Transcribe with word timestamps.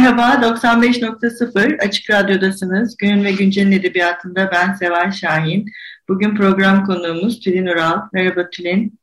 Merhaba, 0.00 0.46
95.0 0.46 1.78
Açık 1.78 2.10
Radyo'dasınız. 2.10 2.96
Günün 2.96 3.24
ve 3.24 3.32
Güncel'in 3.32 3.72
edebiyatında 3.72 4.50
ben 4.52 4.72
Seval 4.72 5.10
Şahin. 5.10 5.70
Bugün 6.08 6.36
program 6.36 6.86
konuğumuz 6.86 7.40
Tülin 7.40 7.66
Ural. 7.66 8.00
Merhaba 8.12 8.50
Tülin. 8.50 8.98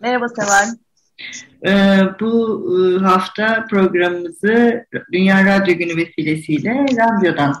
Merhaba 0.00 0.28
Seval. 0.28 0.68
Ee, 1.66 2.00
bu 2.20 2.62
e, 2.72 3.04
hafta 3.04 3.66
programımızı 3.70 4.86
Dünya 5.12 5.46
Radyo 5.46 5.74
Günü 5.74 5.96
vesilesiyle 5.96 6.70
radyodan 6.70 7.54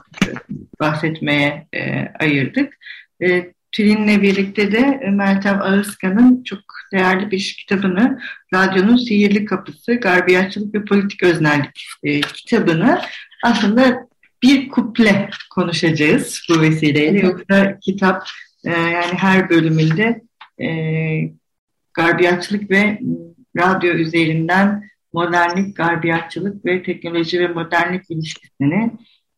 bahsetmeye 0.80 1.66
e, 1.74 2.08
ayırdık. 2.20 2.74
E, 3.22 3.52
Tülin'le 3.72 4.22
birlikte 4.22 4.72
de 4.72 5.10
Meltem 5.10 5.62
Ağızkan'ın 5.62 6.42
çok 6.42 6.60
değerli 6.92 7.30
bir 7.30 7.56
kitabını, 7.58 8.20
Radyonun 8.54 8.96
Sihirli 8.96 9.44
Kapısı, 9.44 9.94
Garbiyatçılık 9.94 10.74
ve 10.74 10.84
Politik 10.84 11.22
Öznellik 11.22 11.86
kitabını 12.34 13.00
aslında 13.44 14.08
bir 14.42 14.68
kuple 14.68 15.30
konuşacağız 15.50 16.42
bu 16.50 16.60
vesileyle. 16.60 17.18
Yoksa 17.18 17.78
kitap 17.78 18.26
yani 18.64 19.14
her 19.16 19.50
bölümünde 19.50 20.22
garbiyatçılık 21.94 22.70
ve 22.70 22.98
radyo 23.56 23.94
üzerinden 23.94 24.82
modernlik, 25.12 25.76
garbiyatçılık 25.76 26.64
ve 26.64 26.82
teknoloji 26.82 27.40
ve 27.40 27.48
modernlik 27.48 28.10
ilişkisini 28.10 28.90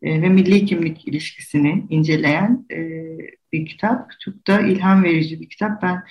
e, 0.04 0.22
ve 0.22 0.28
milli 0.28 0.66
kimlik 0.66 1.08
ilişkisini 1.08 1.86
inceleyen 1.90 2.66
e, 2.70 2.78
bir 3.52 3.66
kitap. 3.66 4.10
Çok 4.20 4.46
da 4.46 4.60
ilham 4.60 5.04
verici 5.04 5.40
bir 5.40 5.48
kitap. 5.48 5.82
Ben 5.82 6.02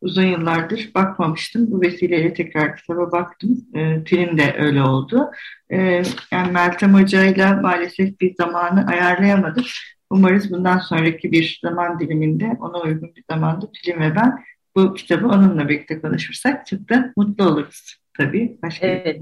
uzun 0.00 0.22
yıllardır 0.22 0.90
bakmamıştım. 0.94 1.70
Bu 1.70 1.80
vesileyle 1.80 2.34
tekrar 2.34 2.76
kitaba 2.76 3.12
baktım. 3.12 3.66
E, 3.74 4.04
film 4.04 4.38
de 4.38 4.54
öyle 4.58 4.82
oldu. 4.82 5.30
E, 5.70 6.02
yani 6.32 6.52
Meltem 6.52 6.94
Hoca 6.94 7.24
ile 7.24 7.54
maalesef 7.54 8.20
bir 8.20 8.34
zamanı 8.34 8.86
ayarlayamadık. 8.86 9.66
Umarız 10.10 10.50
bundan 10.50 10.78
sonraki 10.78 11.32
bir 11.32 11.58
zaman 11.62 12.00
diliminde 12.00 12.56
ona 12.60 12.80
uygun 12.80 13.14
bir 13.16 13.24
zamanda 13.30 13.70
Tülin 13.72 14.00
ve 14.00 14.16
ben 14.16 14.44
bu 14.76 14.94
kitabı 14.94 15.26
onunla 15.28 15.68
birlikte 15.68 16.00
konuşursak 16.00 16.66
çok 16.66 16.88
da 16.88 17.12
mutlu 17.16 17.44
oluruz 17.44 17.96
tabii. 18.18 18.58
Başka 18.62 18.86
evet. 18.86 19.20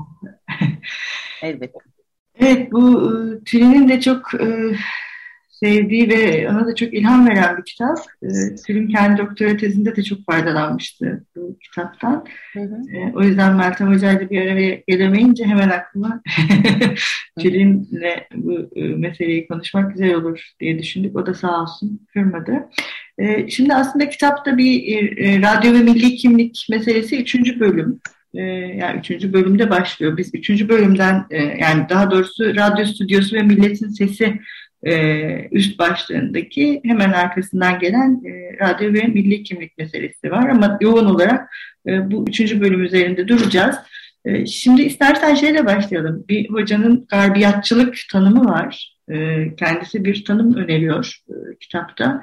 Elbette. 1.42 1.93
Evet 2.40 2.72
bu 2.72 3.12
e, 3.12 3.44
Tülin'in 3.44 3.88
de 3.88 4.00
çok 4.00 4.34
e, 4.40 4.46
sevdiği 5.50 6.08
ve 6.08 6.48
ona 6.50 6.66
da 6.66 6.74
çok 6.74 6.94
ilham 6.94 7.28
veren 7.28 7.56
bir 7.56 7.64
kitap. 7.64 7.98
E, 8.22 8.28
Tülin 8.66 8.88
kendi 8.88 9.18
doktora 9.18 9.56
tezinde 9.56 9.96
de 9.96 10.02
çok 10.02 10.24
faydalanmıştı 10.26 11.24
bu 11.36 11.58
kitaptan. 11.58 12.24
Hı 12.52 12.60
hı. 12.60 12.76
O 13.14 13.22
yüzden 13.22 13.56
Meltem 13.56 13.92
Hoca 13.94 14.12
ile 14.12 14.30
bir 14.30 14.40
araya 14.40 14.82
gelemeyince 14.88 15.44
hemen 15.44 15.68
aklıma 15.68 16.22
Tülin'le 17.40 18.14
bu 18.34 18.68
meseleyi 18.76 19.48
konuşmak 19.48 19.92
güzel 19.92 20.14
olur 20.14 20.50
diye 20.60 20.78
düşündük. 20.78 21.16
O 21.16 21.26
da 21.26 21.34
sağ 21.34 21.62
olsun 21.62 22.00
kırmadı. 22.12 22.68
Şimdi 23.48 23.74
aslında 23.74 24.08
kitapta 24.08 24.58
bir 24.58 24.82
radyo 25.42 25.72
ve 25.72 25.78
milli 25.78 26.16
kimlik 26.16 26.66
meselesi 26.70 27.20
üçüncü 27.20 27.60
bölüm. 27.60 28.00
E, 28.34 28.42
yani 28.76 28.98
üçüncü 28.98 29.32
bölümde 29.32 29.70
başlıyor. 29.70 30.16
Biz 30.16 30.34
üçüncü 30.34 30.68
bölümden 30.68 31.26
e, 31.30 31.42
yani 31.42 31.88
daha 31.88 32.10
doğrusu 32.10 32.56
radyo 32.56 32.86
stüdyosu 32.86 33.36
ve 33.36 33.42
milletin 33.42 33.88
sesi 33.88 34.40
e, 34.82 35.48
üst 35.52 35.78
başlığındaki 35.78 36.80
hemen 36.84 37.12
arkasından 37.12 37.78
gelen 37.78 38.22
e, 38.24 38.58
radyo 38.58 38.92
ve 38.92 39.02
milli 39.02 39.42
kimlik 39.42 39.78
meselesi 39.78 40.30
var. 40.30 40.48
Ama 40.48 40.78
yoğun 40.80 41.06
olarak 41.06 41.50
bu 41.86 42.24
üçüncü 42.28 42.60
bölüm 42.60 42.82
üzerinde 42.84 43.28
duracağız. 43.28 43.76
Şimdi 44.46 44.82
istersen 44.82 45.34
şeyle 45.34 45.66
başlayalım. 45.66 46.24
Bir 46.28 46.50
hocanın 46.50 47.06
garbiyatçılık 47.08 47.96
tanımı 48.12 48.44
var. 48.44 48.96
Kendisi 49.56 50.04
bir 50.04 50.24
tanım 50.24 50.54
öneriyor 50.54 51.18
kitapta. 51.60 52.22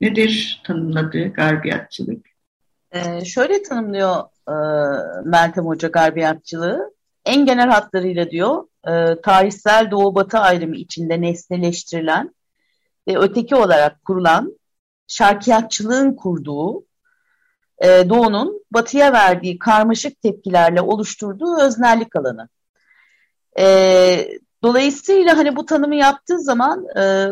Nedir 0.00 0.62
tanımladığı 0.64 1.28
garbiyatçılık? 1.28 2.26
E, 2.92 3.24
şöyle 3.24 3.62
tanımlıyor 3.62 4.22
e, 4.48 4.54
Meltem 5.24 5.66
Hoca 5.66 5.88
garbiyatçılığı. 5.88 6.94
En 7.24 7.46
genel 7.46 7.68
hatlarıyla 7.68 8.30
diyor, 8.30 8.64
e, 8.88 9.20
tarihsel 9.20 9.90
doğu-batı 9.90 10.38
ayrımı 10.38 10.76
içinde 10.76 11.20
nesneleştirilen 11.20 12.34
ve 13.08 13.18
öteki 13.18 13.54
olarak 13.54 14.04
kurulan 14.04 14.58
şarkiyatçılığın 15.06 16.14
kurduğu 16.16 16.84
e, 17.78 18.08
doğunun 18.08 18.64
batıya 18.70 19.12
verdiği 19.12 19.58
karmaşık 19.58 20.20
tepkilerle 20.20 20.80
oluşturduğu 20.80 21.56
öznellik 21.60 22.16
alanı. 22.16 22.48
E, 23.58 24.28
Dolayısıyla 24.64 25.36
hani 25.36 25.56
bu 25.56 25.66
tanımı 25.66 25.94
yaptığı 25.94 26.40
zaman 26.40 26.86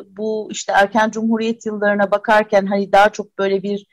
bu 0.07 0.49
işte 0.51 0.73
erken 0.73 1.11
cumhuriyet 1.11 1.67
yıllarına 1.67 2.11
bakarken 2.11 2.67
hani 2.67 2.93
daha 2.93 3.09
çok 3.09 3.39
böyle 3.39 3.63
bir 3.63 3.87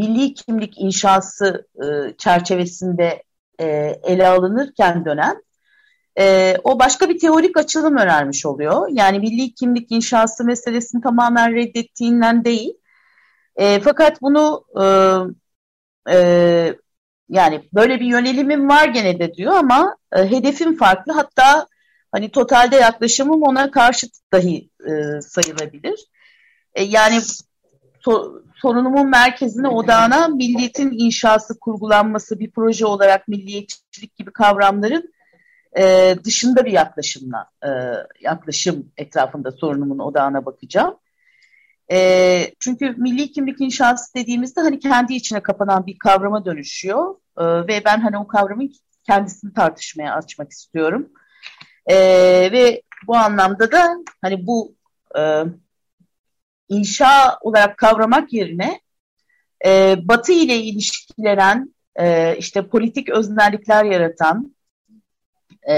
milli 0.00 0.34
kimlik 0.34 0.78
inşası 0.78 1.66
e, 1.74 2.16
çerçevesinde 2.18 3.22
e, 3.60 3.66
ele 4.02 4.28
alınırken 4.28 5.04
dönem 5.04 5.34
e, 6.18 6.56
o 6.64 6.78
başka 6.78 7.08
bir 7.08 7.18
teorik 7.18 7.56
açılım 7.56 7.96
önermiş 7.96 8.46
oluyor. 8.46 8.88
Yani 8.90 9.18
milli 9.18 9.54
kimlik 9.54 9.92
inşası 9.92 10.44
meselesini 10.44 11.02
tamamen 11.02 11.54
reddettiğinden 11.54 12.44
değil. 12.44 12.74
Fakat 13.82 14.22
bunu 14.22 14.64
yani 17.28 17.68
böyle 17.74 18.00
bir 18.00 18.06
yönelimim 18.06 18.68
var 18.68 18.88
gene 18.88 19.18
de 19.18 19.34
diyor 19.34 19.52
ama 19.52 19.96
hedefim 20.12 20.76
farklı. 20.76 21.12
Hatta 21.12 21.66
Hani 22.12 22.30
totalde 22.30 22.76
yaklaşımım 22.76 23.42
ona 23.42 23.70
karşıt 23.70 24.12
dahi 24.32 24.70
sayılabilir. 25.20 26.06
Yani 26.78 27.20
sorunumun 28.62 29.10
merkezine, 29.10 29.68
odağına 29.68 30.28
milliyetin 30.28 30.90
inşası, 30.92 31.58
kurgulanması, 31.60 32.40
bir 32.40 32.50
proje 32.50 32.86
olarak 32.86 33.28
milliyetçilik 33.28 34.16
gibi 34.16 34.32
kavramların 34.32 35.12
e, 35.78 36.16
dışında 36.24 36.64
bir 36.64 36.72
yaklaşımla, 36.72 37.50
e, 37.64 37.68
yaklaşım 38.20 38.92
etrafında 38.96 39.52
sorunumun 39.52 39.98
odağına 39.98 40.46
bakacağım. 40.46 40.96
E, 41.92 42.52
çünkü 42.60 42.90
milli 42.90 43.32
kimlik 43.32 43.60
inşası 43.60 44.14
dediğimizde 44.14 44.60
hani 44.60 44.78
kendi 44.78 45.14
içine 45.14 45.42
kapanan 45.42 45.86
bir 45.86 45.98
kavrama 45.98 46.44
dönüşüyor 46.44 47.14
e, 47.38 47.44
ve 47.44 47.82
ben 47.84 48.00
hani 48.00 48.18
o 48.18 48.26
kavramın 48.26 48.72
kendisini 49.06 49.52
tartışmaya 49.52 50.14
açmak 50.14 50.50
istiyorum. 50.50 51.08
E, 51.86 51.96
ve 52.52 52.82
bu 53.06 53.16
anlamda 53.16 53.72
da 53.72 53.96
hani 54.22 54.46
bu 54.46 54.74
e, 55.18 55.44
inşa 56.70 57.38
olarak 57.40 57.76
kavramak 57.76 58.32
yerine 58.32 58.80
e, 59.66 59.96
Batı 60.02 60.32
ile 60.32 60.56
ilişkilenen 60.56 61.74
e, 61.96 62.36
işte 62.36 62.68
politik 62.68 63.08
öznellikler 63.08 63.84
yaratan 63.84 64.54
e, 65.68 65.76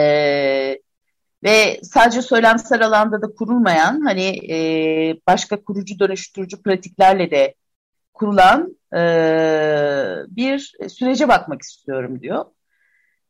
ve 1.43 1.81
sadece 1.83 2.23
söylemsel 2.23 2.87
alanda 2.87 3.23
da 3.23 3.35
kurulmayan 3.35 4.00
hani 4.00 4.53
e, 4.53 4.56
başka 5.27 5.65
kurucu 5.65 5.99
dönüştürücü 5.99 6.62
pratiklerle 6.62 7.31
de 7.31 7.55
kurulan 8.15 8.77
e, 8.97 9.03
bir 10.29 10.73
sürece 10.88 11.29
bakmak 11.29 11.62
istiyorum 11.62 12.21
diyor. 12.21 12.45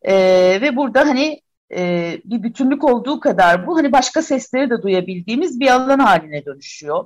E, 0.03 0.15
ve 0.63 0.77
burada 0.77 1.01
hani 1.01 1.41
e, 1.75 2.19
bir 2.25 2.43
bütünlük 2.43 2.85
olduğu 2.85 3.21
kadar 3.21 3.67
bu 3.67 3.77
hani 3.77 3.93
başka 3.93 4.23
sesleri 4.23 4.71
de 4.71 4.83
duyabildiğimiz 4.83 5.61
bir 5.61 5.71
alan 5.71 5.99
haline 5.99 6.45
dönüşüyor. 6.45 7.05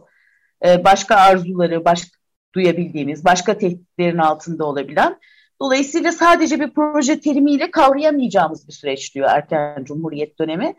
E, 0.64 0.84
başka 0.84 1.16
arzuları, 1.16 1.84
başka 1.84 2.08
duyabildiğimiz, 2.54 3.24
başka 3.24 3.58
tehditlerin 3.58 4.18
altında 4.18 4.64
olabilen. 4.64 5.18
Dolayısıyla 5.60 6.12
sadece 6.12 6.60
bir 6.60 6.70
proje 6.70 7.20
terimiyle 7.20 7.70
kavrayamayacağımız 7.70 8.68
bir 8.68 8.72
süreç 8.72 9.14
diyor 9.14 9.28
erken 9.30 9.84
Cumhuriyet 9.84 10.38
dönemi. 10.38 10.74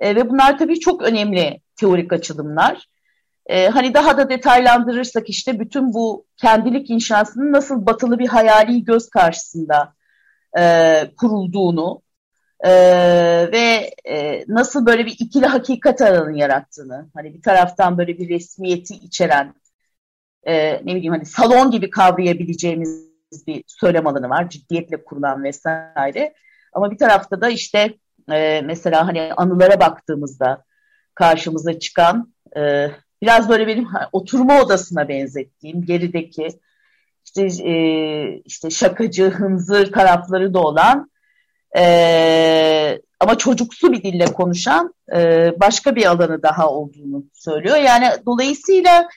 E, 0.00 0.14
ve 0.14 0.30
bunlar 0.30 0.58
tabii 0.58 0.80
çok 0.80 1.02
önemli 1.02 1.60
teorik 1.76 2.12
açılımlar. 2.12 2.88
E, 3.46 3.68
hani 3.68 3.94
daha 3.94 4.18
da 4.18 4.28
detaylandırırsak 4.28 5.28
işte 5.28 5.60
bütün 5.60 5.94
bu 5.94 6.26
kendilik 6.36 6.90
inşasının 6.90 7.52
nasıl 7.52 7.86
batılı 7.86 8.18
bir 8.18 8.28
hayali 8.28 8.84
göz 8.84 9.10
karşısında 9.10 9.94
e, 10.58 10.62
kurulduğunu 11.16 12.02
e, 12.60 12.70
ve 13.52 13.94
e, 14.08 14.44
nasıl 14.48 14.86
böyle 14.86 15.06
bir 15.06 15.16
ikili 15.18 15.46
hakikat 15.46 16.02
alanı 16.02 16.38
yarattığını, 16.38 17.10
hani 17.14 17.34
bir 17.34 17.42
taraftan 17.42 17.98
böyle 17.98 18.18
bir 18.18 18.28
resmiyeti 18.28 18.94
içeren, 18.94 19.54
e, 20.46 20.74
ne 20.84 20.94
bileyim 20.94 21.12
hani 21.12 21.26
salon 21.26 21.70
gibi 21.70 21.90
kavrayabileceğimiz 21.90 23.06
bir 23.46 23.64
söylem 23.66 24.06
alanı 24.06 24.28
var, 24.28 24.48
ciddiyetle 24.50 25.04
kurulan 25.04 25.44
vesaire. 25.44 26.34
Ama 26.72 26.90
bir 26.90 26.98
tarafta 26.98 27.40
da 27.40 27.48
işte 27.48 27.94
e, 28.32 28.62
mesela 28.64 29.06
hani 29.06 29.32
anılara 29.36 29.80
baktığımızda 29.80 30.64
karşımıza 31.14 31.78
çıkan 31.78 32.34
e, 32.56 32.90
biraz 33.22 33.48
böyle 33.48 33.66
benim 33.66 33.88
oturma 34.12 34.62
odasına 34.62 35.08
benzettiğim 35.08 35.82
gerideki 35.82 36.48
işte 37.24 37.70
e, 37.70 38.42
işte 38.44 38.70
şakacı, 38.70 39.30
hınzır 39.30 39.92
tarafları 39.92 40.54
da 40.54 40.58
olan 40.60 41.10
e, 41.76 43.00
ama 43.20 43.38
çocuksu 43.38 43.92
bir 43.92 44.02
dille 44.02 44.24
konuşan 44.24 44.94
e, 45.16 45.50
başka 45.60 45.96
bir 45.96 46.06
alanı 46.06 46.42
daha 46.42 46.70
olduğunu 46.70 47.24
söylüyor. 47.32 47.76
Yani 47.76 48.06
dolayısıyla 48.26 49.08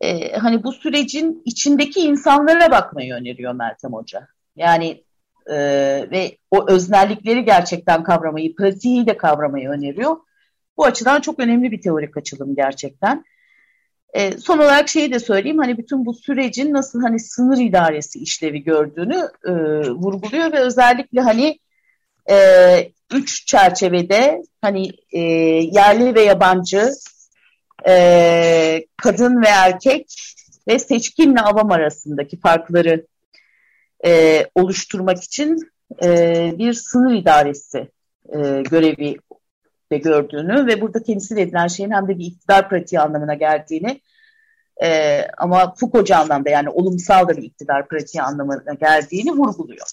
e, 0.00 0.32
hani 0.38 0.64
bu 0.64 0.72
sürecin 0.72 1.42
içindeki 1.44 2.00
insanlara 2.00 2.70
bakmayı 2.70 3.14
öneriyor 3.14 3.52
Meltem 3.52 3.92
Hoca. 3.92 4.28
Yani 4.56 5.04
e, 5.46 5.56
ve 6.10 6.38
o 6.50 6.70
öznellikleri 6.70 7.44
gerçekten 7.44 8.02
kavramayı, 8.02 8.54
pratiğiyle 8.54 9.16
kavramayı 9.16 9.68
öneriyor. 9.68 10.16
Bu 10.76 10.84
açıdan 10.84 11.20
çok 11.20 11.38
önemli 11.38 11.70
bir 11.70 11.82
teorik 11.82 12.16
açılım 12.16 12.54
gerçekten. 12.54 13.24
E, 14.12 14.32
son 14.32 14.58
olarak 14.58 14.88
şeyi 14.88 15.12
de 15.12 15.18
söyleyeyim 15.18 15.58
hani 15.58 15.78
bütün 15.78 16.06
bu 16.06 16.14
sürecin 16.14 16.72
nasıl 16.72 17.02
hani 17.02 17.20
sınır 17.20 17.58
idaresi 17.58 18.18
işlevi 18.18 18.62
gördüğünü 18.62 19.28
e, 19.44 19.52
vurguluyor 19.90 20.52
ve 20.52 20.58
özellikle 20.58 21.20
hani 21.20 21.58
e, 22.30 22.92
üç 23.12 23.46
çerçevede 23.46 24.42
hani 24.60 24.90
e, 25.12 25.20
yerli 25.72 26.14
ve 26.14 26.20
yabancı, 26.20 26.90
e, 27.88 28.86
kadın 28.96 29.42
ve 29.42 29.48
erkek 29.48 30.06
ve 30.68 30.78
seçkinle 30.78 31.40
avam 31.40 31.70
arasındaki 31.70 32.40
farkları 32.40 33.06
e, 34.06 34.46
oluşturmak 34.54 35.22
için 35.22 35.58
e, 36.02 36.52
bir 36.58 36.72
sınır 36.72 37.14
idaresi 37.14 37.88
e, 38.28 38.38
görevi 38.62 39.16
de 39.92 39.98
gördüğünü 39.98 40.66
ve 40.66 40.80
burada 40.80 41.02
temsil 41.02 41.36
edilen 41.36 41.66
şeyin 41.66 41.90
hem 41.90 42.08
de 42.08 42.18
bir 42.18 42.24
iktidar 42.24 42.68
pratiği 42.68 43.00
anlamına 43.00 43.34
geldiğini 43.34 44.00
e, 44.82 45.20
ama 45.38 45.74
Foucault'cu 45.74 46.16
anlamda 46.16 46.50
yani 46.50 46.68
olumsal 46.68 47.28
da 47.28 47.36
bir 47.36 47.42
iktidar 47.42 47.88
pratiği 47.88 48.22
anlamına 48.22 48.74
geldiğini 48.80 49.30
vurguluyor. 49.32 49.86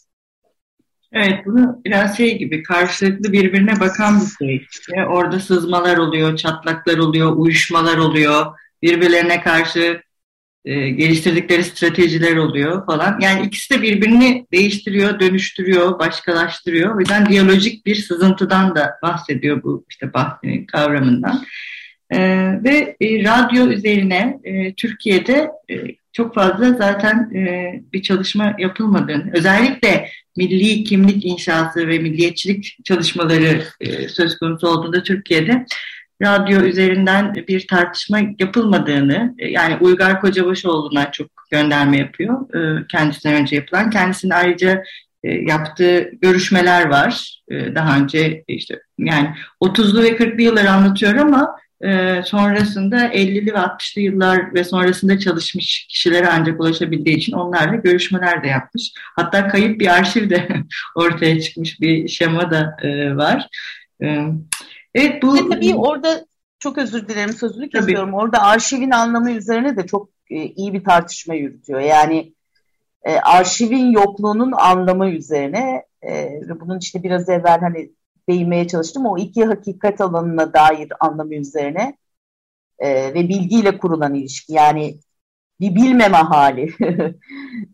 Evet, 1.13 1.45
bunu 1.45 1.81
biraz 1.85 2.17
şey 2.17 2.37
gibi 2.37 2.63
karşılıklı 2.63 3.33
birbirine 3.33 3.79
bakan 3.79 4.21
bir 4.21 4.45
şey. 4.45 4.67
İşte 4.71 5.05
orada 5.05 5.39
sızmalar 5.39 5.97
oluyor, 5.97 6.37
çatlaklar 6.37 6.97
oluyor, 6.97 7.35
uyuşmalar 7.35 7.97
oluyor, 7.97 8.45
birbirlerine 8.81 9.41
karşı 9.41 10.01
e, 10.65 10.89
geliştirdikleri 10.89 11.63
stratejiler 11.63 12.35
oluyor 12.35 12.85
falan. 12.85 13.19
Yani 13.21 13.45
ikisi 13.45 13.73
de 13.73 13.81
birbirini 13.81 14.47
değiştiriyor, 14.51 15.19
dönüştürüyor, 15.19 15.99
başkalaştırıyor. 15.99 16.95
O 16.95 16.99
yüzden 16.99 17.25
diyalojik 17.25 17.85
bir 17.85 17.95
sızıntıdan 17.95 18.75
da 18.75 18.97
bahsediyor 19.03 19.63
bu 19.63 19.85
işte 19.89 20.13
Bahti'nin 20.13 20.65
kavramından. 20.65 21.45
E, 22.09 22.19
ve 22.63 22.95
e, 23.01 23.23
radyo 23.23 23.67
üzerine 23.67 24.39
e, 24.43 24.73
Türkiye'de 24.73 25.51
e, 25.69 25.75
çok 26.11 26.35
fazla 26.35 26.73
zaten 26.73 27.31
e, 27.35 27.73
bir 27.93 28.01
çalışma 28.01 28.55
yapılmadığını, 28.59 29.31
özellikle 29.33 30.09
milli 30.37 30.83
kimlik 30.83 31.25
inşası 31.25 31.87
ve 31.87 31.99
milliyetçilik 31.99 32.77
çalışmaları 32.85 33.63
e, 33.79 34.07
söz 34.07 34.37
konusu 34.37 34.67
olduğunda 34.67 35.03
Türkiye'de 35.03 35.65
radyo 36.21 36.61
üzerinden 36.61 37.33
bir 37.47 37.67
tartışma 37.67 38.19
yapılmadığını, 38.39 39.35
e, 39.39 39.47
yani 39.47 39.77
Uygar 39.81 40.21
Kocabaşoğlu'na 40.21 41.11
çok 41.11 41.27
gönderme 41.51 41.97
yapıyor 41.97 42.55
e, 42.55 42.87
kendisinden 42.87 43.41
önce 43.41 43.55
yapılan. 43.55 43.89
Kendisinin 43.89 44.31
ayrıca 44.31 44.83
yaptığı 45.23 46.11
görüşmeler 46.21 46.89
var. 46.89 47.41
Daha 47.51 47.99
önce 47.99 48.43
işte 48.47 48.79
yani 48.97 49.29
30'lu 49.61 50.03
ve 50.03 50.09
40'lı 50.09 50.41
yılları 50.41 50.71
anlatıyor 50.71 51.15
ama 51.15 51.55
e, 51.81 52.21
sonrasında 52.25 53.05
50'li 53.05 53.53
ve 53.53 53.57
60'lı 53.57 54.01
yıllar 54.01 54.53
ve 54.53 54.63
sonrasında 54.63 55.19
çalışmış 55.19 55.87
kişilere 55.89 56.29
ancak 56.29 56.61
ulaşabildiği 56.61 57.17
için 57.17 57.33
onlarla 57.33 57.75
görüşmeler 57.75 58.43
de 58.43 58.47
yapmış. 58.47 58.93
Hatta 59.15 59.47
kayıp 59.47 59.79
bir 59.79 59.87
arşiv 59.87 60.29
de 60.29 60.47
ortaya 60.95 61.41
çıkmış 61.41 61.81
bir 61.81 62.07
şema 62.07 62.51
da 62.51 62.77
e, 62.81 63.17
var. 63.17 63.47
E, 64.03 64.27
evet 64.95 65.23
bu... 65.23 65.35
Ve 65.35 65.49
tabii 65.49 65.75
orada 65.75 66.25
çok 66.59 66.77
özür 66.77 67.07
dilerim 67.07 67.33
sözünü 67.33 67.69
kesiyorum. 67.69 68.09
Tabii. 68.09 68.15
Orada 68.15 68.41
arşivin 68.41 68.91
anlamı 68.91 69.31
üzerine 69.31 69.77
de 69.77 69.85
çok 69.85 70.09
e, 70.29 70.35
iyi 70.35 70.73
bir 70.73 70.83
tartışma 70.83 71.33
yürütüyor. 71.33 71.79
Yani 71.79 72.33
e, 73.03 73.15
arşivin 73.15 73.91
yokluğunun 73.91 74.51
anlamı 74.51 75.09
üzerine 75.09 75.83
e, 76.07 76.41
bunun 76.59 76.79
işte 76.79 77.03
biraz 77.03 77.29
evvel 77.29 77.59
hani 77.59 77.91
değinmeye 78.29 78.67
çalıştım. 78.67 79.05
O 79.05 79.17
iki 79.17 79.45
hakikat 79.45 80.01
alanına 80.01 80.53
dair 80.53 80.89
anlamı 80.99 81.35
üzerine 81.35 81.97
e, 82.79 83.13
ve 83.13 83.29
bilgiyle 83.29 83.77
kurulan 83.77 84.15
ilişki. 84.15 84.53
Yani 84.53 84.99
bir 85.59 85.75
bilmeme 85.75 86.17
hali. 86.17 86.73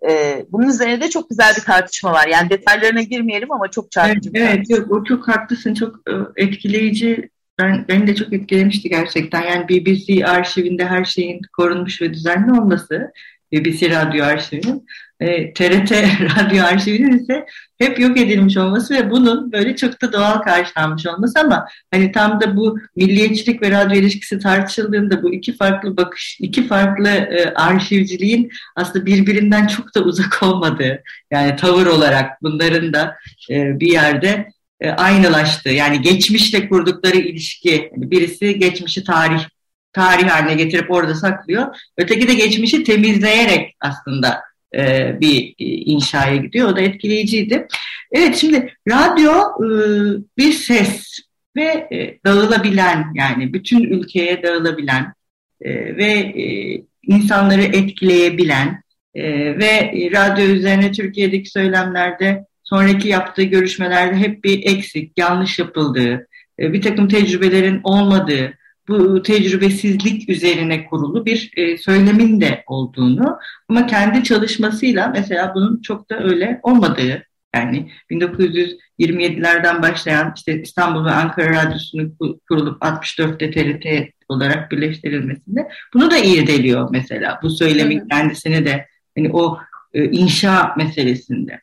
e, 0.09 0.45
bunun 0.51 0.67
üzerine 0.67 1.01
de 1.01 1.09
çok 1.09 1.29
güzel 1.29 1.53
bir 1.57 1.61
tartışma 1.61 2.13
var. 2.13 2.27
Yani 2.27 2.49
detaylarına 2.49 3.01
girmeyelim 3.01 3.51
ama 3.51 3.71
çok 3.71 3.91
çarpıcı. 3.91 4.29
Evet, 4.33 4.49
evet 4.55 4.69
yok, 4.69 4.91
o 4.91 5.03
çok 5.03 5.27
haklısın. 5.27 5.73
Çok 5.73 5.95
e, 6.09 6.43
etkileyici. 6.43 7.29
Ben, 7.59 7.85
beni 7.87 8.07
de 8.07 8.15
çok 8.15 8.33
etkilemişti 8.33 8.89
gerçekten. 8.89 9.41
Yani 9.41 9.69
BBC 9.69 10.25
arşivinde 10.25 10.85
her 10.85 11.05
şeyin 11.05 11.41
korunmuş 11.57 12.01
ve 12.01 12.13
düzenli 12.13 12.51
olması, 12.61 13.11
BBC 13.53 13.89
radyo 13.89 14.25
arşivinin 14.25 14.85
e, 15.19 15.53
TRT 15.53 15.91
radyo 16.39 16.63
arşivinin 16.63 17.19
ise 17.19 17.45
hep 17.79 17.99
yok 17.99 18.17
edilmiş 18.17 18.57
olması 18.57 18.93
ve 18.93 19.11
bunun 19.11 19.51
böyle 19.51 19.75
çok 19.75 20.01
da 20.01 20.13
doğal 20.13 20.41
karşılanmış 20.41 21.05
olması 21.05 21.39
ama 21.39 21.67
hani 21.91 22.11
tam 22.11 22.41
da 22.41 22.57
bu 22.57 22.79
milliyetçilik 22.95 23.61
ve 23.61 23.71
radyo 23.71 23.99
ilişkisi 23.99 24.39
tartışıldığında 24.39 25.23
bu 25.23 25.33
iki 25.33 25.55
farklı 25.57 25.97
bakış, 25.97 26.37
iki 26.41 26.67
farklı 26.67 27.09
e, 27.09 27.53
arşivciliğin 27.53 28.51
aslında 28.75 29.05
birbirinden 29.05 29.67
çok 29.67 29.95
da 29.95 30.01
uzak 30.01 30.43
olmadığı 30.43 31.03
yani 31.31 31.55
tavır 31.55 31.85
olarak 31.85 32.41
bunların 32.41 32.93
da 32.93 33.15
e, 33.49 33.79
bir 33.79 33.91
yerde 33.91 34.47
e, 34.79 34.89
aynılaştığı 34.89 35.69
yani 35.69 36.01
geçmişle 36.01 36.69
kurdukları 36.69 37.17
ilişki 37.17 37.69
yani 37.69 38.11
birisi 38.11 38.59
geçmişi 38.59 39.03
tarih 39.03 39.43
tarih 39.93 40.29
haline 40.29 40.53
getirip 40.53 40.91
orada 40.91 41.15
saklıyor. 41.15 41.75
Öteki 41.97 42.27
de 42.27 42.33
geçmişi 42.33 42.83
temizleyerek 42.83 43.75
aslında 43.79 44.41
e, 44.75 45.15
bir 45.21 45.55
e, 45.59 45.65
inşaya 45.65 46.35
gidiyor. 46.35 46.69
O 46.69 46.75
da 46.75 46.81
etkileyiciydi. 46.81 47.67
Evet 48.11 48.35
şimdi 48.35 48.73
radyo 48.89 49.33
e, 49.33 49.67
bir 50.37 50.51
ses 50.51 51.19
ve 51.55 51.89
dağılabilen 52.25 53.05
yani 53.15 53.53
bütün 53.53 53.83
ülkeye 53.83 54.43
dağılabilen 54.43 55.13
ve 55.97 56.33
insanları 57.03 57.63
etkileyebilen 57.63 58.83
ve 59.59 59.91
radyo 60.15 60.45
üzerine 60.45 60.91
Türkiye'deki 60.91 61.49
söylemlerde 61.49 62.45
sonraki 62.63 63.07
yaptığı 63.07 63.43
görüşmelerde 63.43 64.15
hep 64.15 64.43
bir 64.43 64.65
eksik, 64.65 65.17
yanlış 65.17 65.59
yapıldığı, 65.59 66.27
bir 66.59 66.81
takım 66.81 67.07
tecrübelerin 67.07 67.81
olmadığı, 67.83 68.53
bu 68.87 69.23
tecrübesizlik 69.23 70.29
üzerine 70.29 70.85
kurulu 70.85 71.25
bir 71.25 71.51
e, 71.57 71.77
söylemin 71.77 72.41
de 72.41 72.63
olduğunu 72.67 73.39
ama 73.69 73.87
kendi 73.87 74.23
çalışmasıyla 74.23 75.07
mesela 75.07 75.51
bunun 75.55 75.81
çok 75.81 76.09
da 76.09 76.23
öyle 76.23 76.59
olmadığı 76.63 77.25
yani 77.55 77.91
1927'lerden 78.11 79.81
başlayan 79.81 80.33
işte 80.35 80.61
İstanbul 80.61 81.05
ve 81.05 81.11
Ankara 81.11 81.65
Radyosu'nun 81.65 82.17
kurulup 82.49 82.81
64'te 82.81 83.51
TRT 83.51 84.13
olarak 84.29 84.71
birleştirilmesinde 84.71 85.67
bunu 85.93 86.11
da 86.11 86.17
irdeliyor 86.17 86.89
mesela 86.91 87.39
bu 87.43 87.49
söylemin 87.49 88.07
kendisini 88.07 88.65
de 88.65 88.87
hani 89.17 89.29
o 89.33 89.57
e, 89.93 90.05
inşa 90.05 90.73
meselesinde. 90.77 91.61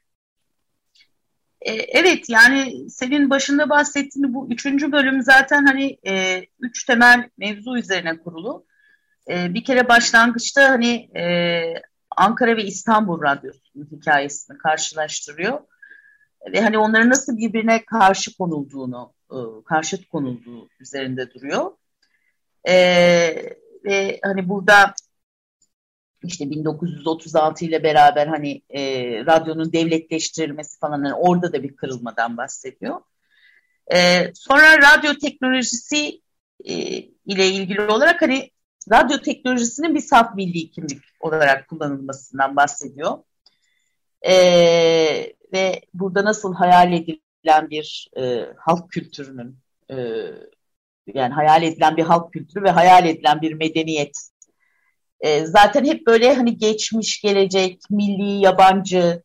E, 1.60 1.72
evet 1.72 2.28
yani 2.28 2.90
senin 2.90 3.30
başında 3.30 3.70
bahsettiğin 3.70 4.34
bu 4.34 4.48
üçüncü 4.50 4.92
bölüm 4.92 5.22
zaten 5.22 5.66
hani 5.66 5.98
e, 6.06 6.44
üç 6.60 6.84
temel 6.84 7.28
mevzu 7.38 7.78
üzerine 7.78 8.18
kurulu. 8.18 8.66
E, 9.30 9.54
bir 9.54 9.64
kere 9.64 9.88
başlangıçta 9.88 10.70
hani 10.70 11.10
e, 11.16 11.24
Ankara 12.16 12.56
ve 12.56 12.64
İstanbul 12.64 13.22
Radyosu'nun 13.22 13.88
hikayesini 13.92 14.58
karşılaştırıyor. 14.58 15.60
Ve 16.52 16.60
hani 16.60 16.78
onların 16.78 17.10
nasıl 17.10 17.36
birbirine 17.36 17.84
karşı 17.84 18.36
konulduğunu, 18.36 19.12
e, 19.30 19.38
karşıt 19.64 20.08
konulduğu 20.08 20.68
üzerinde 20.80 21.34
duruyor. 21.34 21.72
E, 22.68 22.74
ve 23.84 24.20
hani 24.22 24.48
burada 24.48 24.94
işte 26.24 26.50
1936 26.50 27.64
ile 27.64 27.82
beraber 27.82 28.26
hani 28.26 28.62
e, 28.70 28.82
radyonun 29.26 29.72
devletleştirilmesi 29.72 30.78
falan 30.78 31.02
hani 31.02 31.14
orada 31.14 31.52
da 31.52 31.62
bir 31.62 31.76
kırılmadan 31.76 32.36
bahsediyor. 32.36 33.00
E, 33.94 34.30
sonra 34.34 34.78
radyo 34.78 35.14
teknolojisi 35.14 36.20
e, 36.64 36.74
ile 37.26 37.46
ilgili 37.46 37.80
olarak 37.80 38.22
hani 38.22 38.50
radyo 38.92 39.18
teknolojisinin 39.18 39.94
bir 39.94 40.00
saf 40.00 40.34
milli 40.34 40.70
kimlik 40.70 41.02
olarak 41.20 41.68
kullanılmasından 41.68 42.56
bahsediyor. 42.56 43.18
E, 44.22 44.34
ve 45.52 45.80
burada 45.94 46.24
nasıl 46.24 46.54
hayal 46.54 46.92
edilen 46.92 47.70
bir 47.70 48.10
e, 48.16 48.46
halk 48.56 48.90
kültürünün 48.90 49.58
e, 49.90 49.96
yani 51.14 51.34
hayal 51.34 51.62
edilen 51.62 51.96
bir 51.96 52.02
halk 52.02 52.32
kültürü 52.32 52.64
ve 52.64 52.70
hayal 52.70 53.06
edilen 53.06 53.40
bir 53.40 53.52
medeniyet 53.52 54.30
e, 55.20 55.46
zaten 55.46 55.84
hep 55.84 56.06
böyle 56.06 56.34
hani 56.34 56.56
geçmiş, 56.58 57.20
gelecek, 57.20 57.80
milli, 57.90 58.40
yabancı, 58.40 59.22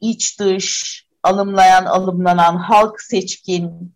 iç 0.00 0.40
dış, 0.40 1.02
alımlayan, 1.22 1.84
alımlanan, 1.84 2.56
halk 2.56 3.00
seçkin 3.00 3.94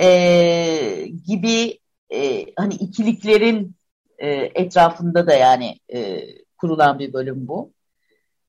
e, 0.00 1.08
gibi 1.26 1.78
e, 2.12 2.46
hani 2.56 2.74
ikiliklerin 2.74 3.76
e, 4.18 4.28
etrafında 4.54 5.26
da 5.26 5.34
yani 5.34 5.78
e, 5.94 6.26
kurulan 6.58 6.98
bir 6.98 7.12
bölüm 7.12 7.48
bu. 7.48 7.72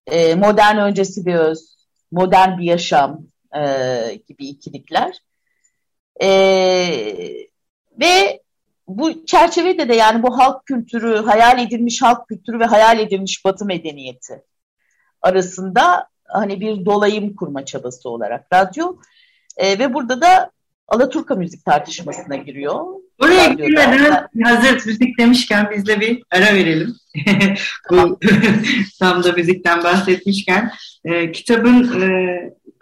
E, 0.07 0.35
modern 0.35 0.77
öncesi 0.77 1.25
bir 1.25 1.35
öz, 1.35 1.77
modern 2.11 2.57
bir 2.57 2.63
yaşam 2.63 3.27
e, 3.55 3.61
gibi 4.27 4.47
ikilikler. 4.47 5.17
E, 6.21 6.27
ve 7.99 8.41
bu 8.87 9.25
çerçevede 9.25 9.89
de 9.89 9.95
yani 9.95 10.23
bu 10.23 10.37
halk 10.37 10.65
kültürü, 10.65 11.17
hayal 11.17 11.59
edilmiş 11.59 12.01
halk 12.01 12.27
kültürü 12.27 12.59
ve 12.59 12.65
hayal 12.65 12.99
edilmiş 12.99 13.45
batı 13.45 13.65
medeniyeti 13.65 14.43
arasında 15.21 16.09
hani 16.25 16.61
bir 16.61 16.85
dolayım 16.85 17.35
kurma 17.35 17.65
çabası 17.65 18.09
olarak 18.09 18.53
radyo. 18.53 18.95
E, 19.57 19.79
ve 19.79 19.93
burada 19.93 20.21
da 20.21 20.51
Alaturka 20.87 21.35
müzik 21.35 21.65
tartışmasına 21.65 22.35
giriyor. 22.35 22.85
Oraya 23.19 23.47
girmeden 23.47 24.27
hazır 24.43 24.85
müzik 24.85 25.19
demişken 25.19 25.71
biz 25.75 25.85
de 25.87 25.99
bir 25.99 26.23
ara 26.31 26.55
verelim. 26.55 26.95
Bu 27.91 28.19
tam 28.99 29.23
da 29.23 29.31
müzikten 29.31 29.83
bahsetmişken 29.83 30.71
e, 31.05 31.31
kitabın 31.31 32.01
e, 32.01 32.07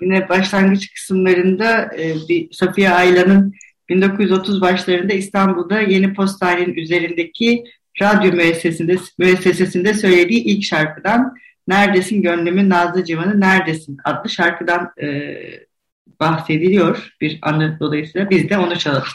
yine 0.02 0.30
başlangıç 0.30 0.94
kısımlarında 0.94 1.96
e, 1.98 2.16
bir 2.30 2.52
Safiye 2.52 2.90
Aylan'ın 2.90 3.54
1930 3.90 4.62
başlarında 4.62 5.14
İstanbul'da 5.14 5.82
Yeni 5.82 6.14
Postane'nin 6.14 6.74
üzerindeki 6.74 7.64
radyo 8.02 8.32
müessesesinde, 8.32 8.98
müessesesinde 9.18 9.94
söylediği 9.94 10.44
ilk 10.44 10.64
şarkıdan 10.64 11.36
Neredesin 11.68 12.22
Gönlümün 12.22 12.70
Nazlı 12.70 13.04
Civanı 13.04 13.40
Neredesin 13.42 13.98
adlı 14.04 14.30
şarkıdan 14.30 14.92
e, 15.02 15.36
bahsediliyor 16.20 17.16
bir 17.22 17.40
anı 17.42 17.78
dolayısıyla 17.80 18.30
biz 18.30 18.50
de 18.50 18.58
onu 18.58 18.80
çalalım. 18.80 19.08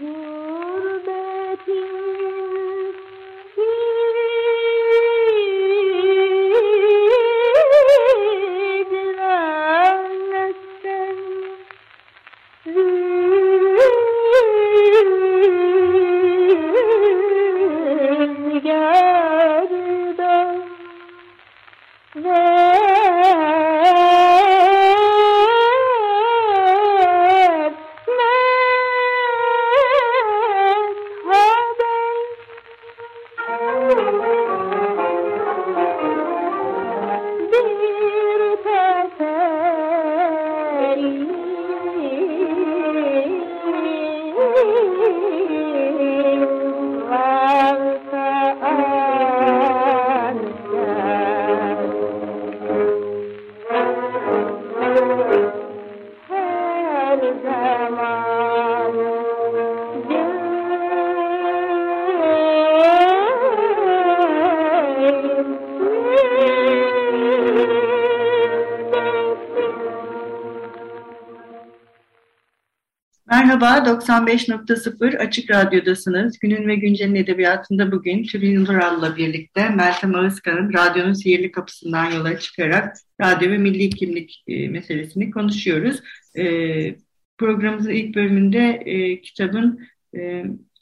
Whoa. 0.00 0.27
Merhaba, 73.48 73.90
95.0 73.90 75.18
Açık 75.18 75.50
Radyo'dasınız. 75.50 76.38
Günün 76.38 76.68
ve 76.68 76.74
Güncel'in 76.74 77.14
edebiyatında 77.14 77.92
bugün 77.92 78.24
Tülin 78.24 78.64
Nural'la 78.64 79.16
birlikte 79.16 79.68
Meltem 79.68 80.14
Ağızkan'ın 80.14 80.72
radyonun 80.72 81.12
sihirli 81.12 81.52
kapısından 81.52 82.10
yola 82.10 82.38
çıkarak 82.38 82.96
radyo 83.20 83.50
ve 83.50 83.58
milli 83.58 83.90
kimlik 83.90 84.44
e, 84.46 84.68
meselesini 84.68 85.30
konuşuyoruz. 85.30 86.00
E, 86.38 86.44
programımızın 87.38 87.90
ilk 87.90 88.14
bölümünde 88.14 88.68
e, 88.68 89.20
kitabın 89.20 89.88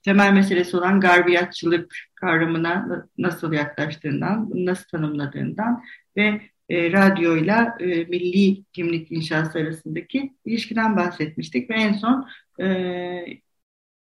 temel 0.04 0.32
meselesi 0.32 0.76
olan 0.76 1.00
garbiyatçılık 1.00 1.94
kavramına 2.14 3.06
nasıl 3.18 3.52
yaklaştığından, 3.52 4.50
nasıl 4.54 4.84
tanımladığından 4.88 5.82
ve 6.16 6.40
e, 6.68 6.92
radyoyla 6.92 7.76
e, 7.80 7.86
milli 7.86 8.64
kimlik 8.72 9.12
inşası 9.12 9.58
arasındaki 9.58 10.34
ilişkiden 10.44 10.96
bahsetmiştik 10.96 11.70
ve 11.70 11.74
en 11.74 11.92
son 11.92 12.28
e, 12.60 12.66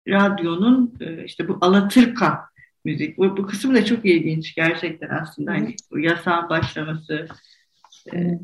radyonun 0.08 0.98
e, 1.00 1.26
işte 1.26 1.48
bu 1.48 1.58
Alatırka 1.62 2.46
müzik 2.86 3.18
bu, 3.18 3.38
bu 3.38 3.46
kısım 3.46 3.76
da 3.76 3.86
çok 3.86 4.06
ilginç 4.06 4.56
gerçekten 4.56 5.10
aslında 5.10 5.52
hani 5.52 5.76
bu 5.92 6.00
yasağın 6.00 6.50
başlaması 6.50 7.28
E, 8.14 8.40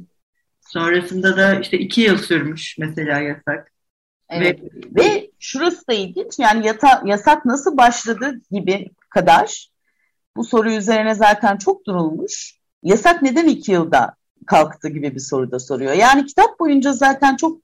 sonrasında 0.61 1.37
da 1.37 1.59
işte 1.59 1.77
iki 1.77 2.01
yıl 2.01 2.17
sürmüş 2.17 2.77
mesela 2.77 3.19
yasak. 3.19 3.71
Evet. 4.29 4.59
Ve, 4.61 5.03
ve 5.03 5.31
şurası 5.39 5.87
da 5.87 5.93
ilginç 5.93 6.39
yani 6.39 6.67
yata, 6.67 7.01
yasak 7.05 7.45
nasıl 7.45 7.77
başladı 7.77 8.41
gibi 8.51 8.89
kadar 9.09 9.69
bu 10.35 10.43
soru 10.43 10.71
üzerine 10.71 11.15
zaten 11.15 11.57
çok 11.57 11.85
durulmuş. 11.85 12.56
Yasak 12.83 13.21
neden 13.21 13.47
iki 13.47 13.71
yılda 13.71 14.15
kalktı 14.47 14.89
gibi 14.89 15.15
bir 15.15 15.19
soru 15.19 15.51
da 15.51 15.59
soruyor. 15.59 15.93
Yani 15.93 16.25
kitap 16.25 16.59
boyunca 16.59 16.93
zaten 16.93 17.35
çok 17.35 17.61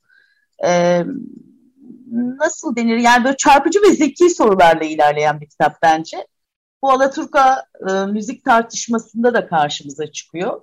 e, 0.66 1.04
nasıl 2.14 2.76
denir 2.76 2.98
yani 2.98 3.24
böyle 3.24 3.38
çarpıcı 3.38 3.82
ve 3.82 3.92
zeki 3.92 4.30
sorularla 4.30 4.84
ilerleyen 4.84 5.42
bir 5.42 5.50
kitap 5.50 5.82
bence. 5.82 6.28
Bu 6.82 6.92
Alaturka 6.92 7.66
e, 7.90 7.94
müzik 8.06 8.46
tartışmasında 8.46 9.34
da 9.34 9.48
karşımıza 9.48 10.12
çıkıyor. 10.12 10.62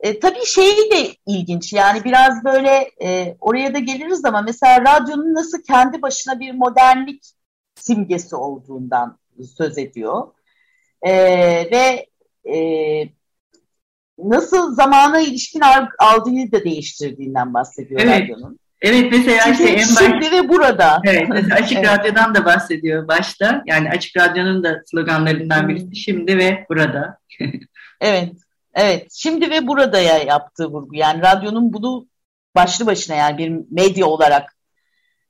E, 0.00 0.20
tabii 0.20 0.46
şey 0.46 0.90
de 0.90 1.16
ilginç 1.26 1.72
yani 1.72 2.04
biraz 2.04 2.44
böyle 2.44 2.90
e, 3.02 3.36
oraya 3.40 3.74
da 3.74 3.78
geliriz 3.78 4.24
ama 4.24 4.42
mesela 4.42 4.80
radyonun 4.80 5.34
nasıl 5.34 5.62
kendi 5.62 6.02
başına 6.02 6.40
bir 6.40 6.52
modernlik 6.52 7.24
simgesi 7.74 8.36
olduğundan 8.36 9.18
söz 9.56 9.78
ediyor. 9.78 10.28
E, 11.02 11.12
ve 11.72 12.06
e, 12.54 13.17
nasıl 14.18 14.74
zamana 14.74 15.20
ilişkin 15.20 15.62
algıyı 15.98 16.52
da 16.52 16.64
değiştirdiğinden 16.64 17.54
bahsediyor 17.54 18.00
evet. 18.04 18.22
radyonun. 18.22 18.58
Evet 18.80 19.12
mesela 19.12 19.38
Çünkü 19.44 19.62
işte 19.62 19.72
en 19.72 19.84
şimdi 19.84 20.20
baş... 20.20 20.32
ve 20.32 20.48
burada. 20.48 21.00
Evet 21.04 21.28
mesela 21.28 21.54
Açık 21.62 21.78
evet. 21.78 21.88
Radyo'dan 21.88 22.34
da 22.34 22.44
bahsediyor 22.44 23.08
başta. 23.08 23.62
Yani 23.66 23.90
Açık 23.90 24.16
Radyo'nun 24.16 24.64
da 24.64 24.82
sloganlarından 24.86 25.68
birisi 25.68 25.96
şimdi 25.96 26.38
ve 26.38 26.66
burada. 26.68 27.18
evet. 28.00 28.32
Evet. 28.74 29.06
Şimdi 29.12 29.50
ve 29.50 29.66
burada 29.66 30.00
ya 30.00 30.18
yaptığı 30.18 30.66
vurgu. 30.66 30.96
Yani 30.96 31.22
radyonun 31.22 31.72
bunu 31.72 32.06
başlı 32.54 32.86
başına 32.86 33.16
yani 33.16 33.38
bir 33.38 33.52
medya 33.70 34.06
olarak 34.06 34.56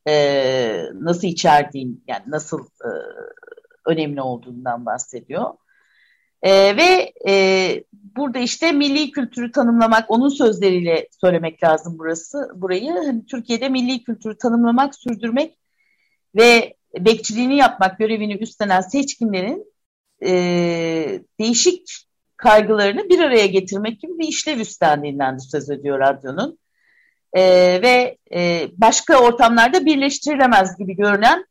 e, 0.08 0.84
nasıl 0.94 1.28
içerdiğin 1.28 2.04
yani 2.08 2.22
nasıl 2.26 2.60
e, 2.60 2.90
önemli 3.86 4.22
olduğundan 4.22 4.86
bahsediyor. 4.86 5.50
E, 6.42 6.76
ve 6.76 7.12
e, 7.28 7.84
burada 7.92 8.38
işte 8.38 8.72
milli 8.72 9.10
kültürü 9.10 9.52
tanımlamak, 9.52 10.10
onun 10.10 10.28
sözleriyle 10.28 11.08
söylemek 11.20 11.64
lazım 11.64 11.96
burası, 11.98 12.50
burayı. 12.54 12.92
Hani 12.92 13.26
Türkiye'de 13.26 13.68
milli 13.68 14.04
kültürü 14.04 14.38
tanımlamak, 14.38 14.94
sürdürmek 14.94 15.58
ve 16.36 16.74
bekçiliğini 16.98 17.56
yapmak 17.56 17.98
görevini 17.98 18.34
üstlenen 18.34 18.80
seçkinlerin 18.80 19.72
e, 20.24 20.30
değişik 21.40 22.08
kaygılarını 22.36 23.08
bir 23.08 23.18
araya 23.18 23.46
getirmek 23.46 24.00
gibi 24.00 24.18
bir 24.18 24.28
işlev 24.28 24.60
üstlendiğinden 24.60 25.34
de 25.34 25.40
söz 25.40 25.70
ediyor 25.70 25.98
radyonun. 25.98 26.58
E, 27.32 27.42
ve 27.82 28.18
e, 28.34 28.68
başka 28.76 29.18
ortamlarda 29.18 29.86
birleştirilemez 29.86 30.76
gibi 30.76 30.96
görünen 30.96 31.44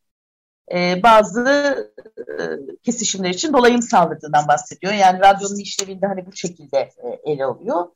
e, 0.73 1.03
bazı 1.03 1.41
e, 2.17 2.33
kesişimler 2.83 3.29
için 3.29 3.53
dolayım 3.53 3.81
sağladığından 3.81 4.47
bahsediyor. 4.47 4.93
Yani 4.93 5.19
radyonun 5.19 5.59
işlevinde 5.59 6.07
hani 6.07 6.25
bu 6.25 6.35
şekilde 6.35 6.77
e, 6.77 7.31
ele 7.31 7.45
alıyor. 7.45 7.87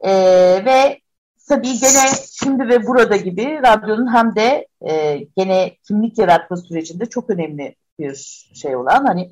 E, 0.00 0.10
ve 0.64 1.00
tabii 1.48 1.78
gene 1.78 2.08
şimdi 2.32 2.68
ve 2.68 2.86
burada 2.86 3.16
gibi 3.16 3.60
radyonun 3.62 4.14
hem 4.14 4.34
de 4.34 4.66
e, 4.90 5.18
gene 5.36 5.76
kimlik 5.88 6.18
yaratma 6.18 6.56
sürecinde 6.56 7.06
çok 7.06 7.30
önemli 7.30 7.76
bir 7.98 8.14
şey 8.54 8.76
olan 8.76 9.04
hani 9.04 9.30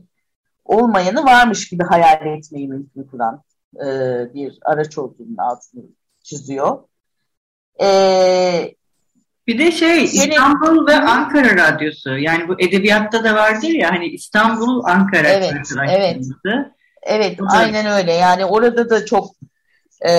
olmayanı 0.65 1.25
varmış 1.25 1.69
gibi 1.69 1.83
hayal 1.85 2.27
etmeyi 2.27 2.69
mümkün 2.69 3.05
kılan 3.05 3.43
e, 3.77 3.87
bir 4.35 4.59
araç 4.63 4.99
olduğunun 4.99 5.37
altını 5.37 5.83
çiziyor. 6.23 6.79
E, 7.83 8.75
bir 9.49 9.59
de 9.59 9.73
şey 9.73 10.05
İstanbul 10.05 10.87
ve 10.87 10.97
Ankara 10.97 11.57
Radyosu. 11.57 12.18
Yani 12.18 12.49
bu 12.49 12.61
edebiyatta 12.61 13.25
da 13.25 13.35
vardır 13.35 13.68
ya 13.68 13.90
hani 13.90 14.07
İstanbul 14.07 14.85
Ankara 14.85 15.29
evet, 15.29 15.55
evet. 16.05 16.66
Evet, 17.03 17.38
aynen 17.51 17.87
öyle. 17.87 18.12
Yani 18.12 18.44
orada 18.44 18.90
da 18.90 19.07
çok 19.07 19.31
e, 20.09 20.12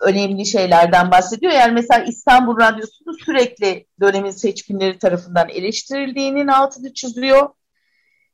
önemli 0.00 0.46
şeylerden 0.46 1.10
bahsediyor. 1.10 1.52
Yani 1.52 1.72
mesela 1.72 2.04
İstanbul 2.04 2.56
Radyosu'nu 2.60 3.14
sürekli 3.24 3.86
dönemin 4.00 4.30
seçkinleri 4.30 4.98
tarafından 4.98 5.48
eleştirildiğinin 5.48 6.48
altını 6.48 6.94
çiziyor. 6.94 7.48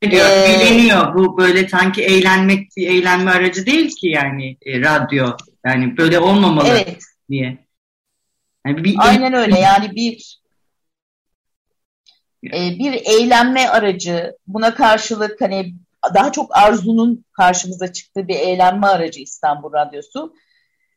Biliyor, 0.02 0.26
ee, 0.26 0.60
biliniyor. 0.60 1.14
Bu 1.14 1.38
böyle 1.38 1.68
sanki 1.68 2.02
eğlenmek 2.02 2.68
bir 2.76 2.88
eğlenme 2.88 3.30
aracı 3.30 3.66
değil 3.66 3.90
ki 3.90 4.08
yani 4.08 4.56
e, 4.66 4.80
radyo. 4.80 5.26
Yani 5.66 5.96
böyle 5.96 6.18
olmamalı 6.18 6.68
evet. 6.68 6.98
diye. 7.30 7.58
Yani 8.66 8.84
bir, 8.84 8.94
Aynen 8.98 9.32
öyle 9.32 9.58
yani 9.58 9.94
bir 9.94 10.42
e, 12.44 12.78
bir 12.78 12.92
eğlenme 12.92 13.68
aracı 13.68 14.36
buna 14.46 14.74
karşılık 14.74 15.40
hani 15.40 15.74
daha 16.14 16.32
çok 16.32 16.56
arzunun 16.56 17.24
karşımıza 17.32 17.92
çıktığı 17.92 18.28
bir 18.28 18.34
eğlenme 18.34 18.86
aracı 18.86 19.20
İstanbul 19.20 19.72
Radyosu. 19.72 20.34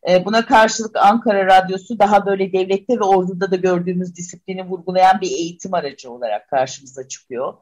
E, 0.09 0.25
buna 0.25 0.45
karşılık 0.45 0.95
Ankara 0.95 1.45
Radyosu 1.45 1.99
daha 1.99 2.25
böyle 2.25 2.53
devlette 2.53 2.99
ve 2.99 3.03
orduda 3.03 3.51
da 3.51 3.55
gördüğümüz 3.55 4.15
disiplini 4.15 4.65
vurgulayan 4.65 5.21
bir 5.21 5.31
eğitim 5.31 5.73
aracı 5.73 6.11
olarak 6.11 6.49
karşımıza 6.49 7.07
çıkıyor. 7.07 7.53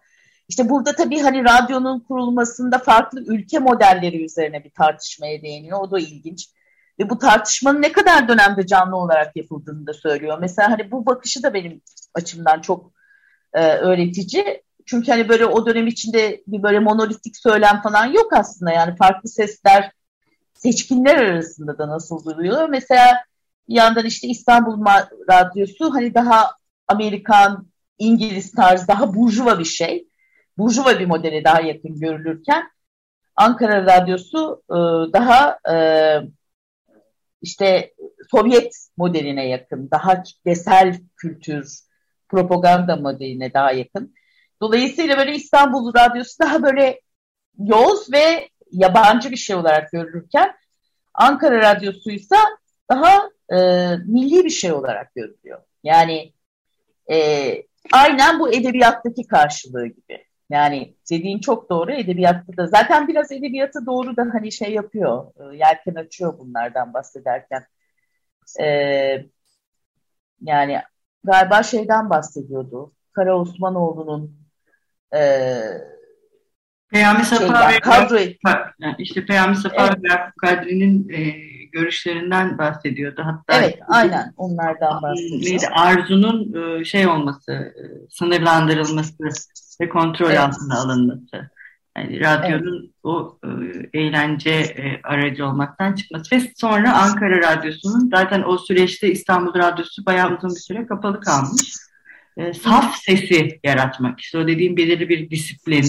İşte 0.50 0.70
burada 0.70 0.96
tabii 0.96 1.20
hani 1.20 1.44
radyonun 1.44 2.00
kurulmasında 2.00 2.80
farklı 2.80 3.24
ülke 3.28 3.60
modelleri 3.60 4.26
üzerine 4.26 4.64
bir 4.64 4.70
tartışmaya 4.70 5.42
değiniyor. 5.42 5.80
O 5.80 5.92
da 5.92 6.00
ilginç. 6.00 6.50
Ve 7.00 7.10
bu 7.10 7.20
tartışmanın 7.20 7.82
ne 7.82 7.92
kadar 7.92 8.28
dönemde 8.28 8.68
canlı 8.68 8.96
olarak 8.96 9.36
yapıldığını 9.36 9.88
da 9.88 9.94
söylüyor. 9.94 10.38
Mesela 10.42 10.72
hani 10.72 10.92
bu 10.92 11.06
bakışı 11.06 11.44
da 11.44 11.54
benim 11.54 11.82
açımdan 12.14 12.62
çok 12.62 12.92
e, 13.54 13.68
öğretici. 13.68 14.64
Çünkü 14.86 15.12
hani 15.12 15.30
böyle 15.30 15.46
o 15.46 15.66
dönem 15.66 15.88
içinde 15.88 16.44
bir 16.48 16.64
böyle 16.64 16.80
monolitik 16.80 17.38
söylem 17.38 17.82
falan 17.82 18.06
yok 18.06 18.34
aslında. 18.34 18.72
Yani 18.72 18.96
farklı 18.96 19.30
sesler 19.30 19.92
seçkinler 20.54 21.16
arasında 21.16 21.78
da 21.78 21.88
nasıl 21.88 22.26
duyuluyor. 22.26 22.70
Mesela 22.70 23.24
bir 23.70 23.76
yandan 23.76 24.06
işte 24.06 24.28
İstanbul 24.28 24.86
Radyosu 25.30 25.94
hani 25.94 26.14
daha 26.14 26.52
Amerikan, 26.88 27.68
İngiliz 27.98 28.52
tarzı 28.52 28.88
daha 28.88 29.16
burjuva 29.16 29.60
bir 29.60 29.66
şey. 29.66 30.08
Burjuva 30.58 31.00
bir 31.00 31.06
modele 31.06 31.44
daha 31.44 31.62
yakın 31.62 32.00
görülürken 32.00 32.64
Ankara 33.36 33.86
Radyosu 33.86 34.64
e, 34.70 34.78
daha 35.14 35.60
e, 35.72 35.76
işte 37.44 37.94
Sovyet 38.32 38.76
modeline 38.98 39.48
yakın, 39.48 39.90
daha 39.92 40.24
kitlesel 40.24 41.00
kültür, 41.18 41.80
propaganda 42.30 42.96
modeline 42.96 43.54
daha 43.54 43.72
yakın. 43.72 44.16
Dolayısıyla 44.62 45.18
böyle 45.18 45.36
İstanbul 45.36 45.94
Radyosu 45.94 46.40
daha 46.42 46.64
böyle 46.64 47.02
yoz 47.60 48.14
ve 48.14 48.50
yabancı 48.72 49.32
bir 49.32 49.38
şey 49.38 49.56
olarak 49.56 49.92
görülürken 49.92 50.56
Ankara 51.14 51.76
Radyosu 51.76 52.12
ise 52.12 52.36
daha 52.90 53.30
e, 53.50 53.58
milli 54.06 54.46
bir 54.46 54.50
şey 54.50 54.72
olarak 54.72 55.16
görülüyor. 55.16 55.62
Yani 55.84 56.34
e, 57.12 57.18
aynen 57.92 58.40
bu 58.40 58.54
edebiyattaki 58.54 59.28
karşılığı 59.28 59.88
gibi. 59.88 60.26
Yani 60.50 60.96
dediğin 61.12 61.40
çok 61.40 61.70
doğru 61.70 61.92
edebiyatta 61.92 62.58
da. 62.58 62.68
Zaten 62.68 63.08
biraz 63.08 63.32
edebiyatı 63.32 63.86
doğru 63.86 64.18
da 64.18 64.30
hani 64.34 64.52
şey 64.52 64.74
yapıyor. 64.74 65.26
E, 65.40 65.56
yelken 65.58 65.96
açıyor 65.96 66.40
bunlardan 66.40 66.94
bahsederken. 66.94 67.66
Ee, 68.62 69.26
yani 70.42 70.82
galiba 71.24 71.64
şeyden 71.64 72.10
bahsediyordu. 72.10 72.94
Kara 73.14 73.40
Osmanoğlu'nun 73.40 74.38
e, 75.16 75.20
Peyami 76.94 77.26
Safa 77.26 77.70
ve 77.70 77.80
kadro... 77.80 78.18
işte 78.98 79.26
Peyami 79.26 79.56
Safa 79.56 79.88
evet. 79.88 80.04
ve 80.04 80.10
Kadri'nin 80.42 81.10
e, 81.10 81.53
görüşlerinden 81.74 82.58
bahsediyordu. 82.58 83.22
Hatta 83.26 83.62
evet, 83.62 83.80
aynen 83.88 84.34
onlardan 84.38 85.02
bahsediyor. 85.02 85.42
Neydi, 85.42 85.68
arzunun 85.68 86.54
e, 86.80 86.86
şey 86.86 87.08
olması, 87.08 87.52
e, 87.52 87.84
sınırlandırılması 88.10 89.14
ve 89.82 89.90
kontrol 89.90 90.30
evet. 90.30 90.40
altına 90.40 90.80
alınması. 90.80 91.50
Yani 91.98 92.20
radyonun 92.20 92.80
evet. 92.80 92.92
o 93.04 93.40
e, 93.44 94.00
eğlence 94.00 94.50
e, 94.50 95.02
aracı 95.04 95.46
olmaktan 95.46 95.94
çıkması 95.94 96.36
ve 96.36 96.42
sonra 96.56 96.98
Ankara 97.02 97.38
Radyosu'nun 97.38 98.10
zaten 98.16 98.44
o 98.44 98.58
süreçte 98.58 99.12
İstanbul 99.12 99.54
Radyosu 99.54 100.06
bayağı 100.06 100.38
uzun 100.38 100.50
bir 100.50 100.60
süre 100.60 100.88
kapalı 100.88 101.22
kalmış. 101.22 101.74
E, 102.38 102.54
saf 102.54 102.96
sesi 102.96 103.60
yaratmak. 103.64 104.20
İşte 104.20 104.38
o 104.38 104.48
dediğim 104.48 104.78
belirli 104.78 105.10
bir 105.10 105.30
disiplin. 105.30 105.84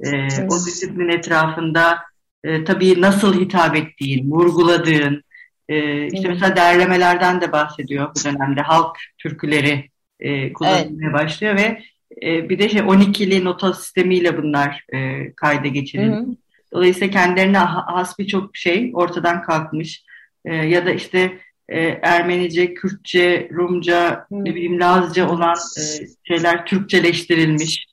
E, 0.00 0.08
evet. 0.08 0.52
O 0.52 0.66
disiplin 0.66 1.08
etrafında 1.08 1.98
e, 2.46 2.64
tabii 2.64 3.00
nasıl 3.00 3.40
hitap 3.40 3.76
ettiğin, 3.76 4.30
vurguladığın, 4.30 5.22
e, 5.68 6.06
işte 6.06 6.28
mesela 6.28 6.56
derlemelerden 6.56 7.40
de 7.40 7.52
bahsediyor 7.52 8.10
bu 8.16 8.24
dönemde. 8.24 8.60
Halk 8.60 8.96
türküleri 9.18 9.90
e, 10.20 10.52
kullanılmaya 10.52 11.10
evet. 11.10 11.14
başlıyor 11.14 11.56
ve 11.56 11.82
e, 12.22 12.48
bir 12.48 12.58
de 12.58 12.68
şey 12.68 12.80
12'li 12.80 13.44
nota 13.44 13.74
sistemiyle 13.74 14.42
bunlar 14.42 14.84
e, 14.94 15.32
kayda 15.32 15.68
geçirilmiş. 15.68 16.38
Dolayısıyla 16.72 17.10
kendilerine 17.10 17.58
has 17.58 18.18
birçok 18.18 18.56
şey 18.56 18.90
ortadan 18.94 19.42
kalkmış. 19.42 20.04
E, 20.44 20.54
ya 20.54 20.86
da 20.86 20.90
işte 20.90 21.38
e, 21.68 21.80
Ermenice, 22.02 22.74
Kürtçe, 22.74 23.48
Rumca, 23.52 24.26
hmm. 24.28 24.44
ne 24.44 24.54
bileyim 24.54 24.80
Lazca 24.80 25.28
olan 25.28 25.56
e, 25.78 25.82
şeyler 26.24 26.66
Türkçeleştirilmiş. 26.66 27.86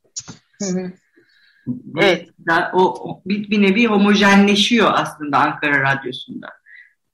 Hı 0.62 0.92
Evet. 2.00 2.30
O, 2.74 3.22
bir, 3.26 3.50
bir 3.50 3.62
nevi 3.62 3.88
homojenleşiyor 3.88 4.92
aslında 4.94 5.38
Ankara 5.38 5.94
Radyosu'nda. 5.94 6.48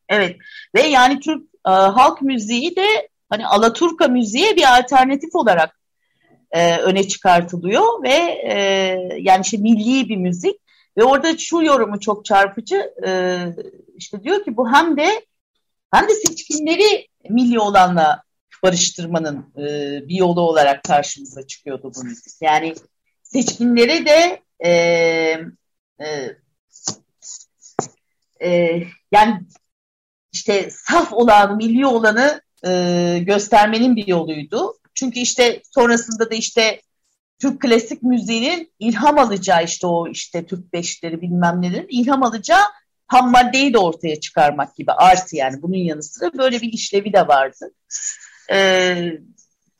Evet 0.09 0.37
ve 0.75 0.81
yani 0.81 1.19
Türk 1.19 1.43
e, 1.67 1.69
halk 1.69 2.21
müziği 2.21 2.75
de 2.75 3.09
hani 3.29 3.47
Alaturka 3.47 4.07
müziğe 4.07 4.55
bir 4.55 4.79
alternatif 4.79 5.35
olarak 5.35 5.79
e, 6.51 6.77
öne 6.77 7.07
çıkartılıyor 7.07 8.03
ve 8.03 8.41
e, 8.43 8.55
yani 9.19 9.41
işte 9.41 9.57
milli 9.57 10.09
bir 10.09 10.17
müzik 10.17 10.55
ve 10.97 11.03
orada 11.03 11.37
şu 11.37 11.61
yorumu 11.61 11.99
çok 11.99 12.25
çarpıcı 12.25 12.93
e, 13.05 13.39
işte 13.95 14.23
diyor 14.23 14.43
ki 14.43 14.57
bu 14.57 14.71
hem 14.71 14.97
de 14.97 15.25
hem 15.91 16.07
de 16.07 16.13
seçkinleri 16.13 17.07
milli 17.29 17.59
olanla 17.59 18.23
barıştırmanın 18.63 19.53
e, 19.57 19.67
bir 20.07 20.15
yolu 20.15 20.41
olarak 20.41 20.83
karşımıza 20.83 21.47
çıkıyordu 21.47 21.91
bu 21.95 22.03
müzik. 22.03 22.33
Yani 22.41 22.75
seçkinlere 23.33 24.05
de 24.05 24.41
e, 24.59 24.71
e, 25.99 26.35
e, 28.41 28.83
yani 29.11 29.41
işte 30.31 30.69
saf 30.71 31.13
olan, 31.13 31.57
milli 31.57 31.85
olanı 31.85 32.41
e, 32.67 33.19
göstermenin 33.21 33.95
bir 33.95 34.07
yoluydu. 34.07 34.73
Çünkü 34.93 35.19
işte 35.19 35.61
sonrasında 35.75 36.31
da 36.31 36.35
işte 36.35 36.81
Türk 37.39 37.61
klasik 37.61 38.03
müziğinin 38.03 38.73
ilham 38.79 39.19
alacağı 39.19 39.63
işte 39.63 39.87
o 39.87 40.07
işte 40.07 40.45
Türk 40.45 40.73
beşleri 40.73 41.21
bilmem 41.21 41.61
nedir 41.61 41.85
ilham 41.89 42.23
alacağı 42.23 42.63
ham 43.07 43.31
maddeyi 43.31 43.73
de 43.73 43.77
ortaya 43.77 44.19
çıkarmak 44.19 44.75
gibi 44.75 44.91
artı 44.91 45.35
yani 45.35 45.61
bunun 45.61 45.77
yanı 45.77 46.03
sıra 46.03 46.37
böyle 46.37 46.61
bir 46.61 46.73
işlevi 46.73 47.13
de 47.13 47.27
vardı. 47.27 47.73
Ee, 48.51 49.11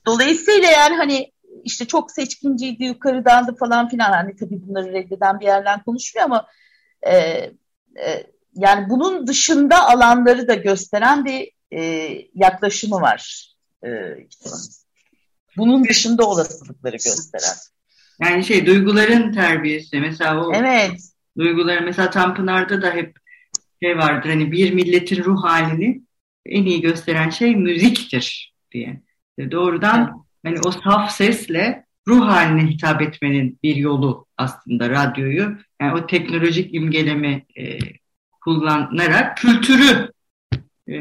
dolayısıyla 0.06 0.72
yani 0.72 0.96
hani 0.96 1.32
işte 1.64 1.86
çok 1.86 2.12
seçkinciydi 2.12 2.84
yukarıdandı 2.84 3.56
falan 3.56 3.90
filan 3.90 4.12
hani 4.12 4.36
tabii 4.36 4.68
bunları 4.68 4.94
reddeden 4.94 5.40
bir 5.40 5.46
yerden 5.46 5.84
konuşmuyor 5.84 6.26
ama 6.26 6.48
e, 7.02 7.14
e, 7.16 8.28
yani 8.54 8.90
bunun 8.90 9.28
dışında 9.28 9.88
alanları 9.88 10.48
da 10.48 10.54
gösteren 10.54 11.26
bir 11.26 11.52
e, 11.72 12.12
yaklaşımı 12.36 13.02
var 13.02 13.54
e, 13.84 13.90
bunun 15.58 15.84
dışında 15.84 16.28
olasılıkları 16.28 16.96
gösteren. 16.96 17.56
Yani 18.22 18.46
şey 18.46 18.66
duyguların 18.66 19.32
terbiyesi 19.34 20.00
mesela 20.00 20.46
o 20.46 20.54
evet. 20.54 21.02
duyguları 21.38 21.86
mesela 21.86 22.10
Tanpınar'da 22.10 22.82
da 22.82 22.92
hep 22.92 23.18
şey 23.84 23.98
vardır 23.98 24.30
hani 24.30 24.52
bir 24.52 24.74
milletin 24.74 25.24
ruh 25.24 25.44
halini 25.44 26.02
en 26.46 26.66
iyi 26.66 26.82
gösteren 26.82 27.30
şey 27.30 27.56
müziktir 27.56 28.54
diye. 28.72 29.02
Doğrudan 29.52 30.00
evet. 30.00 30.29
Hani 30.44 30.60
o 30.66 30.72
saf 30.72 31.12
sesle 31.12 31.86
ruh 32.08 32.28
haline 32.28 32.70
hitap 32.70 33.02
etmenin 33.02 33.60
bir 33.64 33.76
yolu 33.76 34.26
aslında 34.38 34.90
radyoyu. 34.90 35.58
Yani 35.82 35.94
o 35.94 36.08
teknolojik 36.08 36.76
imgeleme 36.76 37.46
e, 37.58 37.80
kullanarak 38.42 39.38
kültürü 39.38 40.12
e, 40.88 40.94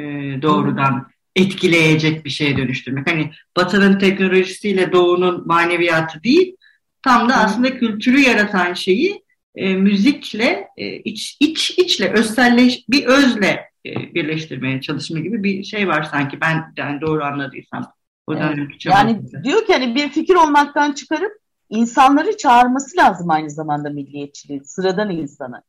doğrudan 0.43 1.09
etkileyecek 1.37 2.25
bir 2.25 2.31
şeye 2.31 2.57
dönüştürmek. 2.57 3.11
Hani 3.11 3.33
Batı'nın 3.57 3.99
teknolojisiyle 3.99 4.93
Doğu'nun 4.93 5.47
maneviyatı 5.47 6.23
değil, 6.23 6.57
tam 7.03 7.29
da 7.29 7.37
aslında 7.37 7.79
kültürü 7.79 8.21
yaratan 8.21 8.75
şeyi 8.75 9.23
e, 9.55 9.75
müzikle, 9.75 10.69
e, 10.77 10.97
iç, 10.97 11.37
iç 11.41 11.71
içle, 11.71 12.09
özselleş, 12.09 12.89
bir 12.89 13.07
özle 13.07 13.69
e, 13.87 14.15
birleştirmeye 14.15 14.81
çalışma 14.81 15.19
gibi 15.19 15.43
bir 15.43 15.65
şey 15.65 15.89
var 15.89 16.03
sanki 16.03 16.41
ben 16.41 16.73
yani 16.77 17.01
doğru 17.01 17.25
anladıysam. 17.25 17.93
Evet. 18.37 18.85
Yani 18.85 19.21
diyor 19.45 19.67
ki 19.67 19.73
hani 19.73 19.95
bir 19.95 20.09
fikir 20.09 20.35
olmaktan 20.35 20.93
çıkarıp 20.93 21.33
insanları 21.71 22.37
çağırması 22.37 22.97
lazım 22.97 23.31
aynı 23.31 23.51
zamanda 23.51 23.91
milliyetçiliğin, 23.91 24.63
sıradan 24.63 25.11
insanı. 25.11 25.63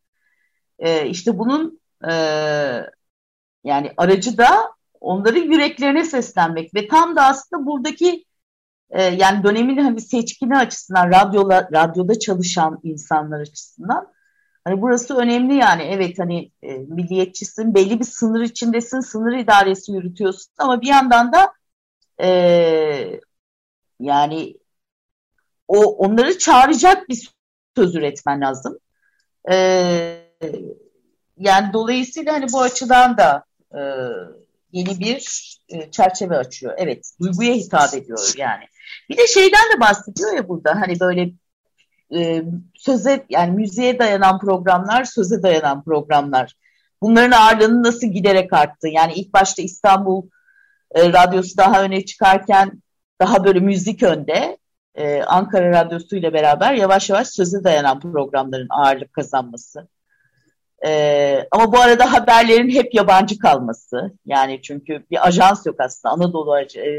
Ee, 0.79 1.07
işte 1.07 1.37
bunun 1.39 1.79
e, 2.09 2.13
yani 3.63 3.93
aracı 3.97 4.37
da 4.37 4.49
onların 5.01 5.41
yüreklerine 5.41 6.03
seslenmek 6.03 6.75
ve 6.75 6.87
tam 6.87 7.15
da 7.15 7.25
aslında 7.25 7.65
buradaki 7.65 8.25
e, 8.89 9.03
yani 9.03 9.43
dönemin 9.43 9.77
hani 9.77 10.01
seçkini 10.01 10.57
açısından 10.57 11.07
radyola, 11.11 11.69
radyoda 11.73 12.19
çalışan 12.19 12.79
insanlar 12.83 13.39
açısından 13.39 14.07
hani 14.63 14.81
burası 14.81 15.17
önemli 15.17 15.55
yani 15.55 15.81
evet 15.81 16.19
hani 16.19 16.51
e, 16.63 16.77
milliyetçisin 16.77 17.75
belli 17.75 17.99
bir 17.99 18.05
sınır 18.05 18.41
içindesin 18.41 18.99
sınır 18.99 19.37
idaresi 19.37 19.91
yürütüyorsun 19.91 20.51
ama 20.57 20.81
bir 20.81 20.87
yandan 20.87 21.33
da 21.33 21.58
e, 22.21 23.19
yani 23.99 24.55
o 25.67 25.85
onları 25.85 26.37
çağıracak 26.37 27.09
bir 27.09 27.29
söz 27.77 27.95
üretmen 27.95 28.41
lazım. 28.41 28.79
E, 29.51 29.55
yani 31.37 31.73
dolayısıyla 31.73 32.33
hani 32.33 32.45
bu 32.53 32.61
açıdan 32.61 33.17
da 33.17 33.43
e, 33.73 33.81
yeni 34.71 34.99
bir 34.99 35.57
e, 35.69 35.91
çerçeve 35.91 36.37
açıyor. 36.37 36.73
Evet, 36.77 37.11
duyguya 37.21 37.53
hitap 37.53 37.93
ediyor 37.93 38.33
yani. 38.37 38.63
Bir 39.09 39.17
de 39.17 39.27
şeyden 39.27 39.75
de 39.75 39.79
bahsediyor 39.79 40.33
ya 40.33 40.49
burada 40.49 40.81
hani 40.81 40.99
böyle 40.99 41.31
e, 42.15 42.43
söze 42.75 43.25
yani 43.29 43.51
müziğe 43.51 43.99
dayanan 43.99 44.39
programlar, 44.39 45.03
söze 45.03 45.43
dayanan 45.43 45.83
programlar. 45.83 46.55
Bunların 47.01 47.31
ağırlığını 47.31 47.83
nasıl 47.83 48.07
giderek 48.07 48.53
arttı? 48.53 48.87
Yani 48.87 49.13
ilk 49.13 49.33
başta 49.33 49.61
İstanbul 49.61 50.29
e, 50.95 51.13
radyosu 51.13 51.57
daha 51.57 51.83
öne 51.83 52.05
çıkarken 52.05 52.81
daha 53.21 53.43
böyle 53.43 53.59
müzik 53.59 54.03
önde. 54.03 54.57
E, 54.95 55.21
Ankara 55.23 55.85
radyosu 55.85 56.15
ile 56.15 56.33
beraber 56.33 56.73
yavaş 56.73 57.09
yavaş 57.09 57.27
söze 57.27 57.63
dayanan 57.63 57.99
programların 57.99 58.67
ağırlık 58.69 59.13
kazanması. 59.13 59.87
Ee, 60.85 61.47
ama 61.51 61.71
bu 61.71 61.79
arada 61.79 62.13
haberlerin 62.13 62.69
hep 62.69 62.93
yabancı 62.93 63.39
kalması. 63.39 64.11
Yani 64.25 64.61
çünkü 64.61 65.05
bir 65.11 65.27
ajans 65.27 65.65
yok 65.65 65.79
aslında. 65.79 66.13
Anadolu 66.13 66.59
e, 66.59 66.89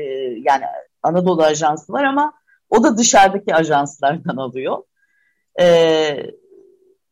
yani 0.45 0.65
Anadolu 1.03 1.43
ajansı 1.43 1.93
var 1.93 2.05
ama 2.05 2.33
o 2.71 2.83
da 2.83 2.99
dışarıdaki 2.99 3.55
ajanslardan 3.55 4.37
alıyor. 4.37 4.83
Ee, 5.61 6.27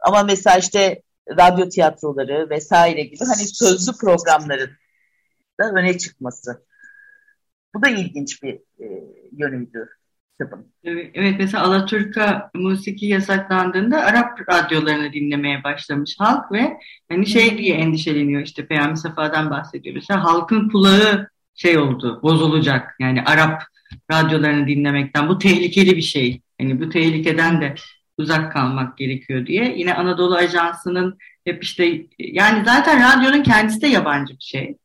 ama 0.01 0.23
mesela 0.23 0.59
işte 0.59 1.03
radyo 1.31 1.69
tiyatroları 1.69 2.51
vesaire 2.51 3.03
gibi 3.03 3.25
hani 3.25 3.47
sözlü 3.47 3.93
programların 3.93 4.71
da 5.61 5.71
öne 5.71 5.99
çıkması. 5.99 6.68
Bu 7.75 7.83
da 7.83 7.89
ilginç 7.89 8.43
bir 8.43 8.55
e, 8.55 8.87
yönüydü 9.33 9.89
kitabın. 10.41 10.73
Evet 11.15 11.37
mesela 11.39 11.65
Alaturka 11.65 12.51
musiki 12.55 13.07
yasaklandığında 13.07 14.05
Arap 14.05 14.41
radyolarını 14.51 15.13
dinlemeye 15.13 15.65
başlamış 15.65 16.17
halk 16.19 16.53
ve 16.53 16.79
hani 17.09 17.27
şey 17.27 17.59
diye 17.59 17.77
endişeleniyor 17.77 18.43
işte 18.43 18.67
Peyami 18.67 18.97
Safa'dan 18.97 19.51
bahsediyor. 19.51 19.95
Mesela 19.95 20.25
halkın 20.25 20.69
kulağı 20.69 21.29
şey 21.55 21.79
oldu, 21.79 22.21
bozulacak. 22.23 22.97
Yani 23.01 23.23
Arap 23.23 23.63
radyolarını 24.13 24.67
dinlemekten 24.67 25.29
bu 25.29 25.39
tehlikeli 25.39 25.97
bir 25.97 26.03
şey. 26.03 26.41
Yani 26.61 26.81
bu 26.81 26.89
tehlikeden 26.89 27.61
de 27.61 27.75
uzak 28.19 28.53
kalmak 28.53 28.99
gerekiyor 28.99 29.47
diye. 29.47 29.75
Yine 29.79 29.95
Anadolu 29.95 30.35
Ajansı'nın 30.35 31.19
hep 31.45 31.63
işte 31.63 32.07
yani 32.19 32.65
zaten 32.65 33.03
radyonun 33.03 33.43
kendisi 33.43 33.83
de 33.83 33.87
yabancı 33.87 34.35
bir 34.35 34.45
şey. 34.45 34.77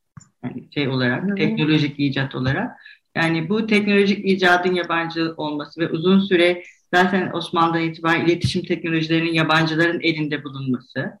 Yani 0.44 0.64
şey 0.74 0.88
olarak, 0.88 1.22
Hı-hı. 1.22 1.34
teknolojik 1.34 2.00
icat 2.00 2.34
olarak. 2.34 2.70
Yani 3.16 3.48
bu 3.48 3.66
teknolojik 3.66 4.24
icadın 4.24 4.74
yabancı 4.74 5.34
olması 5.36 5.80
ve 5.80 5.88
uzun 5.88 6.20
süre 6.20 6.62
zaten 6.94 7.30
Osmanlı'dan 7.32 7.82
itibaren 7.82 8.26
iletişim 8.26 8.62
teknolojilerinin 8.62 9.32
yabancıların 9.32 10.00
elinde 10.00 10.44
bulunması. 10.44 11.18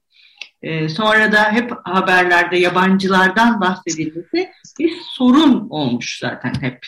Ee, 0.62 0.88
sonra 0.88 1.32
da 1.32 1.52
hep 1.52 1.72
haberlerde 1.84 2.56
yabancılardan 2.56 3.60
bahsedilmesi 3.60 4.50
bir 4.78 4.92
sorun 5.16 5.68
olmuş 5.70 6.18
zaten 6.18 6.54
hep. 6.60 6.86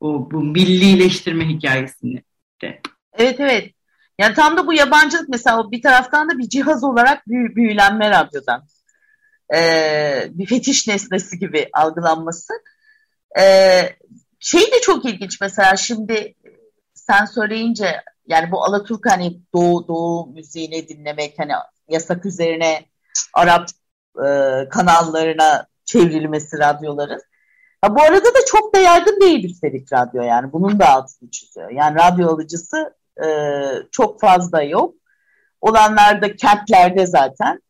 O 0.00 0.30
bu 0.30 0.44
millileştirme 0.44 1.48
hikayesini 1.48 2.22
de. 2.62 2.80
Evet 3.12 3.40
evet. 3.40 3.70
Yani 4.18 4.34
tam 4.34 4.56
da 4.56 4.66
bu 4.66 4.72
yabancılık 4.72 5.28
mesela 5.28 5.70
bir 5.70 5.82
taraftan 5.82 6.30
da 6.30 6.38
bir 6.38 6.48
cihaz 6.48 6.84
olarak 6.84 7.28
büyü, 7.28 7.56
büyülenme 7.56 8.10
radyodan. 8.10 8.62
Ee, 9.54 10.26
bir 10.30 10.46
fetiş 10.46 10.88
nesnesi 10.88 11.38
gibi 11.38 11.68
algılanması. 11.72 12.52
Ee, 13.40 13.96
şey 14.40 14.60
de 14.60 14.80
çok 14.82 15.04
ilginç 15.04 15.40
mesela 15.40 15.76
şimdi 15.76 16.34
sen 16.94 17.24
söyleyince 17.24 18.02
yani 18.26 18.50
bu 18.52 18.64
Alaturk 18.64 19.10
hani 19.10 19.40
Doğu, 19.54 19.88
Doğu 19.88 20.26
müziğini 20.26 20.88
dinlemek 20.88 21.34
hani 21.38 21.52
yasak 21.88 22.26
üzerine 22.26 22.86
Arap 23.34 23.68
e, 24.16 24.28
kanallarına 24.68 25.66
çevrilmesi 25.84 26.58
radyoların. 26.58 27.20
Ha, 27.80 27.96
bu 27.96 28.02
arada 28.02 28.24
da 28.24 28.38
çok 28.46 28.74
da 28.74 28.78
yaygın 28.78 29.20
değil 29.20 29.44
üstelik 29.44 29.92
radyo 29.92 30.22
yani 30.22 30.52
bunun 30.52 30.78
da 30.78 30.88
altını 30.88 31.30
çiziyor. 31.30 31.70
Yani 31.70 31.98
radyo 31.98 32.28
alıcısı 32.28 32.94
e, 33.24 33.28
çok 33.90 34.20
fazla 34.20 34.62
yok. 34.62 34.94
Olanlar 35.60 36.22
da 36.22 36.36
kentlerde 36.36 37.06
zaten. 37.06 37.62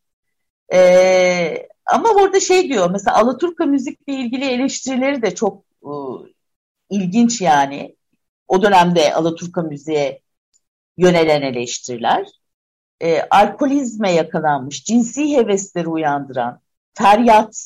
E, 0.72 1.68
ama 1.87 2.09
orada 2.09 2.40
şey 2.40 2.68
diyor 2.68 2.90
mesela 2.90 3.16
Alaturka 3.16 3.66
müzikle 3.66 4.12
ilgili 4.12 4.44
eleştirileri 4.44 5.22
de 5.22 5.35
çok 5.35 5.64
e, 5.83 5.92
ilginç 6.90 7.40
yani. 7.40 7.96
O 8.48 8.62
dönemde 8.62 9.14
Alaturka 9.14 9.62
müziğe 9.62 10.20
yönelen 10.96 11.42
eleştiriler. 11.42 12.27
E, 13.00 13.22
alkolizme 13.22 14.12
yakalanmış, 14.12 14.85
cinsi 14.85 15.37
hevesleri 15.37 15.88
uyandıran, 15.88 16.61
feryat 16.94 17.57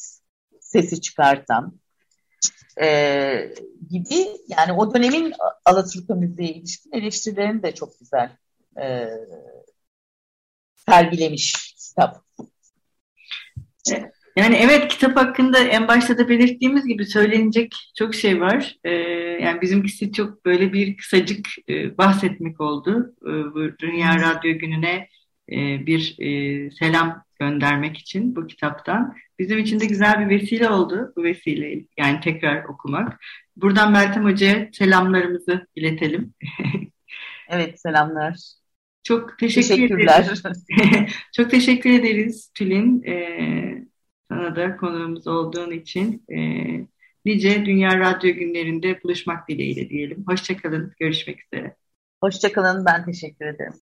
sesi 0.60 1.00
çıkartan 1.00 1.78
e, 2.82 2.86
gibi 3.90 4.28
yani 4.48 4.72
o 4.72 4.94
dönemin 4.94 5.34
Alaturka 5.64 6.14
müziğe 6.14 6.48
ilişkin 6.48 6.92
eleştirilerini 6.92 7.62
de 7.62 7.74
çok 7.74 7.98
güzel 8.00 8.36
e, 8.80 9.08
sergilemiş 10.86 11.74
kitap. 11.78 12.24
Yani 14.36 14.56
evet 14.56 14.88
kitap 14.88 15.16
hakkında 15.16 15.58
en 15.58 15.88
başta 15.88 16.18
da 16.18 16.28
belirttiğimiz 16.28 16.86
gibi 16.86 17.04
söylenecek 17.06 17.74
çok 17.98 18.14
şey 18.14 18.40
var. 18.40 18.76
Ee, 18.84 18.90
yani 19.42 19.60
bizimkisi 19.60 20.12
çok 20.12 20.44
böyle 20.44 20.72
bir 20.72 20.96
kısacık 20.96 21.46
e, 21.68 21.98
bahsetmek 21.98 22.60
oldu. 22.60 23.14
Ee, 23.22 23.26
bu 23.26 23.78
Dünya 23.78 24.16
Radyo 24.16 24.58
Günü'ne 24.58 25.08
e, 25.52 25.86
bir 25.86 26.16
e, 26.18 26.70
selam 26.70 27.24
göndermek 27.40 27.98
için 27.98 28.36
bu 28.36 28.46
kitaptan. 28.46 29.14
Bizim 29.38 29.58
için 29.58 29.80
de 29.80 29.86
güzel 29.86 30.20
bir 30.20 30.28
vesile 30.36 30.68
oldu 30.68 31.12
bu 31.16 31.22
vesile 31.22 31.84
yani 31.98 32.20
tekrar 32.20 32.64
okumak. 32.64 33.20
Buradan 33.56 33.92
Meltem 33.92 34.24
Hoca'ya 34.24 34.68
selamlarımızı 34.72 35.66
iletelim. 35.76 36.34
evet 37.48 37.80
selamlar. 37.80 38.58
Çok 39.08 39.38
teşekkür 39.38 39.68
Teşekkürler. 39.68 40.22
ederiz. 40.24 40.42
Çok 41.36 41.50
teşekkür 41.50 41.90
ederiz 41.90 42.50
Tülin. 42.54 43.02
Ee, 43.02 43.84
sana 44.28 44.56
da 44.56 44.76
konuğumuz 44.76 45.26
olduğun 45.26 45.70
için. 45.70 46.24
E, 46.28 46.38
nice 47.24 47.66
Dünya 47.66 47.98
Radyo 47.98 48.34
günlerinde 48.34 49.02
buluşmak 49.02 49.48
dileğiyle 49.48 49.90
diyelim. 49.90 50.24
Hoşçakalın. 50.26 50.92
Görüşmek 51.00 51.44
üzere. 51.44 51.76
Hoşçakalın. 52.20 52.84
Ben 52.84 53.04
teşekkür 53.04 53.46
ederim. 53.46 53.74